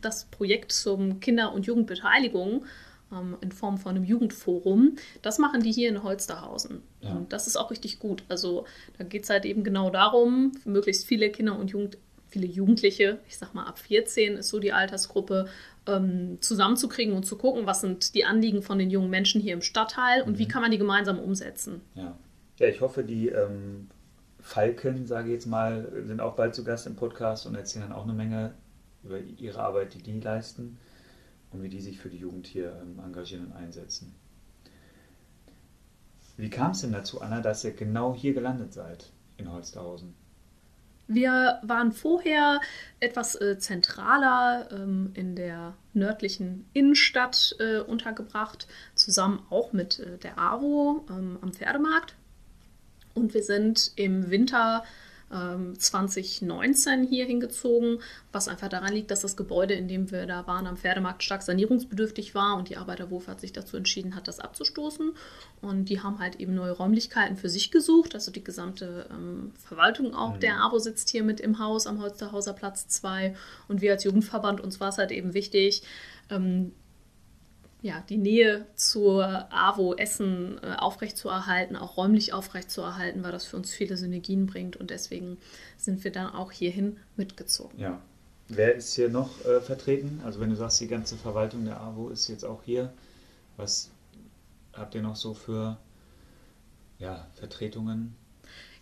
[0.00, 2.64] das Projekt zum Kinder- und Jugendbeteiligung
[3.12, 4.96] ähm, in Form von einem Jugendforum.
[5.22, 6.82] Das machen die hier in Holsterhausen.
[7.00, 7.12] Ja.
[7.12, 8.24] Und das ist auch richtig gut.
[8.28, 8.66] Also
[8.98, 11.98] da geht es halt eben genau darum, möglichst viele Kinder und Jugend,
[12.28, 15.46] viele Jugendliche, ich sag mal ab 14 ist so die Altersgruppe,
[15.86, 19.62] ähm, zusammenzukriegen und zu gucken, was sind die Anliegen von den jungen Menschen hier im
[19.62, 20.38] Stadtteil und mhm.
[20.38, 21.80] wie kann man die gemeinsam umsetzen.
[21.94, 22.18] Ja,
[22.58, 23.88] ja ich hoffe, die ähm,
[24.46, 27.98] Falken, sage ich jetzt mal, sind auch bald zu Gast im Podcast und erzählen dann
[27.98, 28.54] auch eine Menge
[29.02, 30.78] über ihre Arbeit, die die leisten
[31.50, 34.14] und wie die sich für die Jugend hier ähm, engagieren und einsetzen.
[36.36, 40.14] Wie kam es denn dazu, Anna, dass ihr genau hier gelandet seid, in Holsterhausen?
[41.08, 42.60] Wir waren vorher
[43.00, 50.38] etwas äh, zentraler ähm, in der nördlichen Innenstadt äh, untergebracht, zusammen auch mit äh, der
[50.38, 52.14] AWO ähm, am Pferdemarkt.
[53.16, 54.84] Und wir sind im Winter
[55.28, 57.98] 2019 ähm, hier hingezogen,
[58.30, 61.42] was einfach daran liegt, dass das Gebäude, in dem wir da waren, am Pferdemarkt stark
[61.42, 65.14] sanierungsbedürftig war und die Arbeiterwurf hat sich dazu entschieden hat, das abzustoßen.
[65.60, 68.14] Und die haben halt eben neue Räumlichkeiten für sich gesucht.
[68.14, 70.40] Also die gesamte ähm, Verwaltung auch mhm.
[70.40, 73.34] der ABO sitzt hier mit im Haus am Holsterhauser Platz 2.
[73.66, 75.82] Und wir als Jugendverband, uns war es halt eben wichtig,
[76.30, 76.72] ähm,
[77.82, 83.70] ja, die Nähe zur AWO Essen äh, aufrechtzuerhalten, auch räumlich aufrechtzuerhalten, weil das für uns
[83.70, 85.38] viele Synergien bringt und deswegen
[85.76, 87.78] sind wir dann auch hierhin mitgezogen.
[87.78, 88.00] Ja.
[88.48, 90.20] Wer ist hier noch äh, vertreten?
[90.24, 92.92] Also wenn du sagst, die ganze Verwaltung der AWO ist jetzt auch hier,
[93.56, 93.90] was
[94.72, 95.78] habt ihr noch so für
[96.98, 98.14] ja, Vertretungen?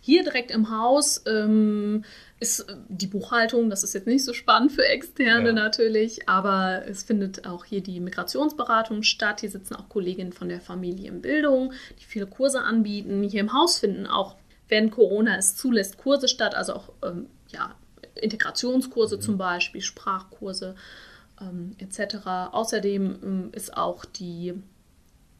[0.05, 2.05] Hier direkt im Haus ähm,
[2.39, 5.51] ist äh, die Buchhaltung, das ist jetzt nicht so spannend für Externe Ja.
[5.51, 9.39] natürlich, aber es findet auch hier die Migrationsberatung statt.
[9.39, 13.23] Hier sitzen auch Kolleginnen von der Familienbildung, die viele Kurse anbieten.
[13.23, 14.35] Hier im Haus finden auch,
[14.69, 17.73] wenn Corona es zulässt, Kurse statt, also auch ähm, ja,
[18.13, 20.75] Integrationskurse zum Beispiel, Sprachkurse
[21.41, 22.27] ähm, etc.
[22.51, 24.53] Außerdem ähm, ist auch die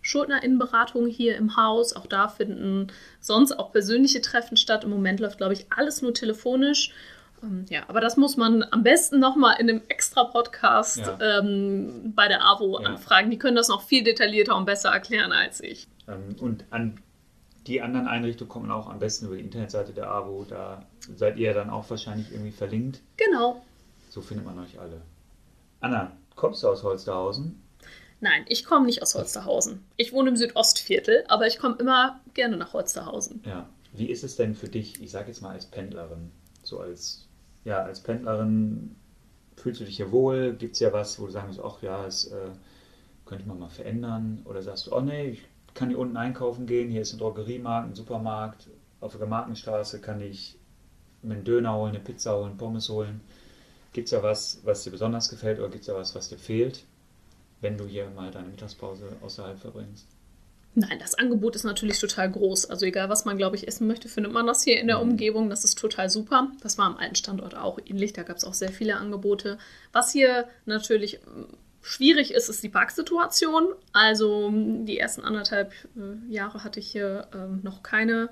[0.05, 1.93] Schuldnerinnenberatung hier im Haus.
[1.93, 2.87] Auch da finden
[3.19, 4.83] sonst auch persönliche Treffen statt.
[4.83, 6.93] Im Moment läuft, glaube ich, alles nur telefonisch.
[7.41, 11.39] Ähm, ja, aber das muss man am besten nochmal in einem extra Podcast Ja.
[11.39, 12.87] ähm, bei der AWO Ja.
[12.89, 13.31] anfragen.
[13.31, 15.87] Die können das noch viel detaillierter und besser erklären als ich.
[16.07, 16.99] Ähm, und an
[17.65, 20.45] die anderen Einrichtungen kommen auch am besten über die Internetseite der AWO.
[20.47, 20.85] Da
[21.15, 23.01] seid ihr dann auch wahrscheinlich irgendwie verlinkt.
[23.17, 23.65] Genau.
[24.11, 25.01] So findet man euch alle.
[25.81, 27.59] Anna, kommst du aus Holsterhausen?
[28.21, 29.83] Nein, ich komme nicht aus Holsterhausen.
[29.97, 33.43] Ich wohne im Südostviertel, aber ich komme immer gerne nach Holsterhausen.
[33.45, 33.69] Ja.
[33.97, 36.31] Wie ist es denn für dich, ich sage jetzt mal als Pendlerin,
[36.63, 37.27] so als,
[37.63, 38.95] ja, als Pendlerin,
[39.55, 40.53] fühlst du dich hier wohl?
[40.53, 42.49] Gibt es ja was, wo du sagen musst, ach ja, es äh,
[43.25, 44.41] könnte man mal verändern?
[44.45, 47.89] Oder sagst du, oh nee, ich kann hier unten einkaufen gehen, hier ist ein Drogeriemarkt,
[47.89, 48.67] ein Supermarkt,
[48.99, 50.57] auf der Markenstraße kann ich
[51.21, 53.21] mir einen Döner holen, eine Pizza holen, Pommes holen.
[53.93, 56.37] Gibt es ja was, was dir besonders gefällt oder gibt es ja was, was dir
[56.37, 56.83] fehlt,
[57.61, 60.07] wenn du hier mal deine Mittagspause außerhalb verbringst?
[60.77, 62.69] Nein, das Angebot ist natürlich total groß.
[62.69, 65.11] Also egal, was man, glaube ich, essen möchte, findet man das hier in der Mhm.
[65.11, 65.49] Umgebung.
[65.49, 66.51] Das ist total super.
[66.61, 68.11] Das war am alten Standort auch ähnlich.
[68.11, 69.57] Da gab es auch sehr viele Angebote.
[69.93, 71.47] Was hier natürlich ähm,
[71.81, 73.67] schwierig ist, ist die Parksituation.
[73.93, 78.29] Also die ersten anderthalb äh, Jahre hatte ich hier ähm, noch keine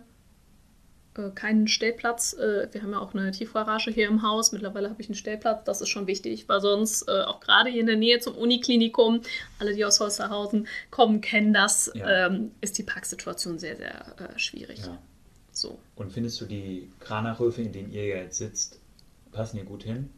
[1.18, 2.34] äh, keinen Stellplatz.
[2.34, 4.51] Äh, wir haben ja auch eine Tiefgarage hier im Haus.
[4.51, 5.64] Mittlerweile habe ich einen Stellplatz.
[5.66, 9.22] Das ist schon wichtig, weil sonst äh, auch gerade hier in der Nähe zum Uniklinikum,
[9.59, 12.28] alle, die aus Holsterhausen kommen, kennen das, Ja.
[12.28, 14.80] ähm, ist die Parksituation sehr, sehr äh, schwierig.
[14.80, 14.97] Ja.
[15.51, 15.78] So.
[15.95, 18.80] Und findest du die Kranachhöfe, in denen ihr jetzt sitzt,
[19.32, 20.09] passen hier gut hin?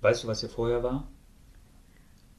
[0.00, 1.06] Weißt du, was hier vorher war?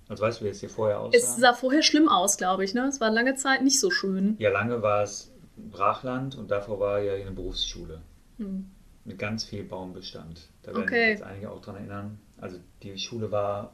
[0.08, 1.16] Also weißt du, wie es hier vorher aussah?
[1.18, 2.74] Es sah vorher schlimm aus, glaube ich.
[2.74, 2.88] Ne?
[2.88, 4.36] Es war lange Zeit nicht so schön.
[4.40, 5.29] ja, lange war es
[5.72, 8.02] Brachland und davor war ja eine Berufsschule
[8.38, 8.66] Hm.
[9.06, 10.48] mit ganz viel Baumbestand.
[10.64, 11.12] Da werden Okay.
[11.12, 12.20] sich jetzt einige auch dran erinnern.
[12.38, 13.74] Also die Schule war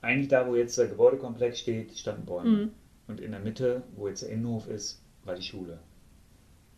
[0.00, 2.48] eigentlich da, wo jetzt der Gebäudekomplex steht, standen Bäume.
[2.50, 2.70] Mhm.
[3.08, 5.78] Und in der Mitte, wo jetzt der Innenhof ist, war die Schule.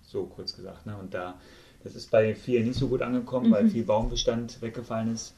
[0.02, 0.86] So kurz gesagt.
[0.86, 0.96] Ne?
[0.96, 1.38] Und da,
[1.82, 3.70] das ist bei vielen nicht so gut angekommen, weil Mhm.
[3.70, 5.34] viel Baumbestand weggefallen ist.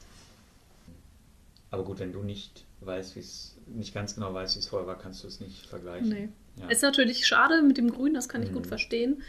[1.69, 4.87] Aber gut, wenn du nicht weißt, wie es, nicht ganz genau weißt, wie es vorher
[4.87, 6.09] war, kannst du es nicht vergleichen.
[6.09, 6.29] Nee.
[6.59, 6.69] Ja.
[6.69, 8.55] Ist natürlich schade mit dem Grün, das kann ich Mhm.
[8.55, 9.21] gut verstehen.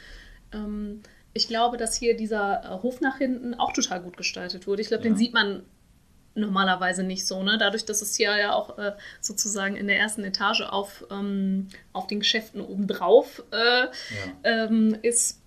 [0.53, 1.03] Ähm,
[1.35, 4.83] ich glaube, dass hier dieser äh, Hof nach hinten auch total gut gestaltet wurde.
[4.83, 5.11] Ich glaube, Ja.
[5.11, 5.63] den sieht man
[6.35, 7.43] normalerweise nicht so.
[7.43, 7.59] Ne?
[7.59, 12.07] Dadurch, dass es hier ja auch äh, sozusagen in der ersten Etage auf, ähm, auf
[12.07, 13.89] den Geschäften obendrauf äh, ja.
[14.45, 15.41] ähm, ist.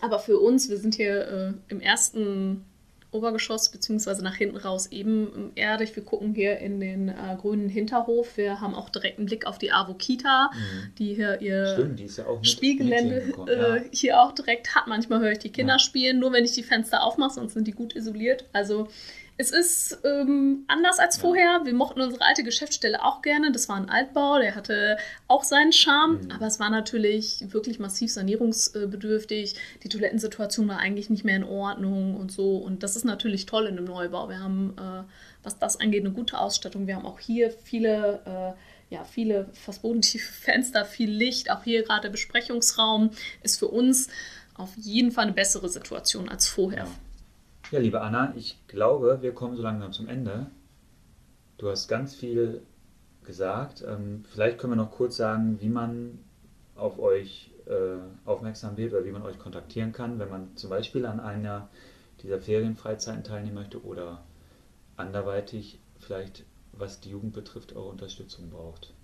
[0.00, 2.64] Aber für uns, wir sind hier äh, im ersten
[3.10, 5.96] Obergeschoss, beziehungsweise nach hinten raus eben erdig.
[5.96, 8.36] Wir gucken hier in den äh, grünen Hinterhof.
[8.36, 10.94] Wir haben auch direkt einen Blick auf die Avokita, Mhm.
[10.98, 13.82] die hier ihr Stimmt, die ja mit, Spielgelände mit äh, ja.
[13.92, 14.86] hier auch direkt hat.
[14.88, 15.78] Manchmal höre ich die Kinder Ja.
[15.78, 18.44] spielen, nur wenn ich die Fenster aufmache, sonst sind die gut isoliert.
[18.52, 18.88] Also
[19.40, 21.60] es ist ähm, anders als vorher.
[21.64, 23.52] Wir mochten unsere alte Geschäftsstelle auch gerne.
[23.52, 26.30] Das war ein Altbau, der hatte auch seinen Charme, Mhm.
[26.32, 29.54] aber es war natürlich wirklich massiv sanierungsbedürftig.
[29.84, 32.56] Die Toilettensituation war eigentlich nicht mehr in Ordnung und so.
[32.56, 34.28] Und das ist natürlich toll in einem Neubau.
[34.28, 35.04] Wir haben, äh,
[35.44, 36.88] was das angeht, eine gute Ausstattung.
[36.88, 41.50] Wir haben auch hier viele äh, ja, viele fast bodentiefe Fenster, viel Licht.
[41.50, 43.10] Auch hier gerade der Besprechungsraum
[43.42, 44.08] ist für uns
[44.54, 46.84] auf jeden Fall eine bessere Situation als vorher.
[46.84, 46.90] Ja.
[47.70, 50.46] Ja, liebe Anna, ich glaube, wir kommen so langsam zum Ende.
[51.58, 52.62] Du hast ganz viel
[53.24, 53.84] gesagt.
[53.86, 56.18] Ähm, vielleicht können wir noch kurz sagen, wie man
[56.76, 61.04] auf euch äh, aufmerksam wird oder wie man euch kontaktieren kann, wenn man zum Beispiel
[61.04, 61.68] an einer
[62.22, 64.22] dieser Ferienfreizeiten teilnehmen möchte oder
[64.96, 68.94] anderweitig vielleicht, was die Jugend betrifft, eure Unterstützung braucht.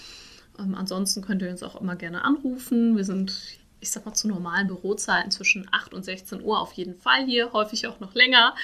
[0.60, 2.96] Ähm, ansonsten könnt ihr uns auch immer gerne anrufen.
[2.96, 6.96] Wir sind, ich sag mal, zu normalen Bürozeiten zwischen 8 und 16 Uhr auf jeden
[6.96, 8.56] Fall hier, häufig auch noch länger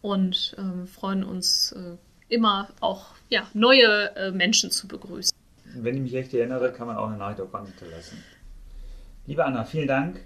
[0.00, 1.96] und ähm, freuen uns äh,
[2.28, 5.36] immer auch ja, neue äh, Menschen zu begrüßen.
[5.74, 8.22] Wenn ich mich recht erinnere, kann man auch eine Nachricht auf Band hinterlassen.
[9.26, 10.20] Liebe Anna, vielen Dank.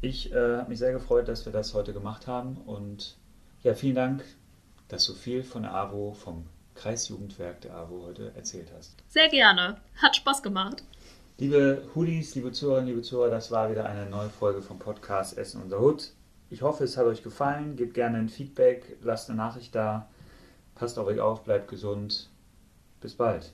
[0.00, 2.56] Ich äh, habe mich sehr gefreut, dass wir das heute gemacht haben.
[2.58, 3.16] Und
[3.62, 4.24] ja, vielen Dank,
[4.88, 8.94] dass du viel von der AWO, vom Kreisjugendwerk der AWO heute erzählt hast.
[9.08, 9.78] Sehr gerne.
[9.96, 10.84] Hat Spaß gemacht.
[11.38, 15.60] Liebe Hoodies, liebe Zuhörerinnen, liebe Zuhörer, das war wieder eine neue Folge vom Podcast Essen
[15.60, 16.12] unser Hut.
[16.48, 17.76] Ich hoffe, es hat euch gefallen.
[17.76, 20.08] Gebt gerne ein Feedback, lasst eine Nachricht da.
[20.76, 22.30] Passt auf euch auf, bleibt gesund.
[23.02, 23.52] Bis bald.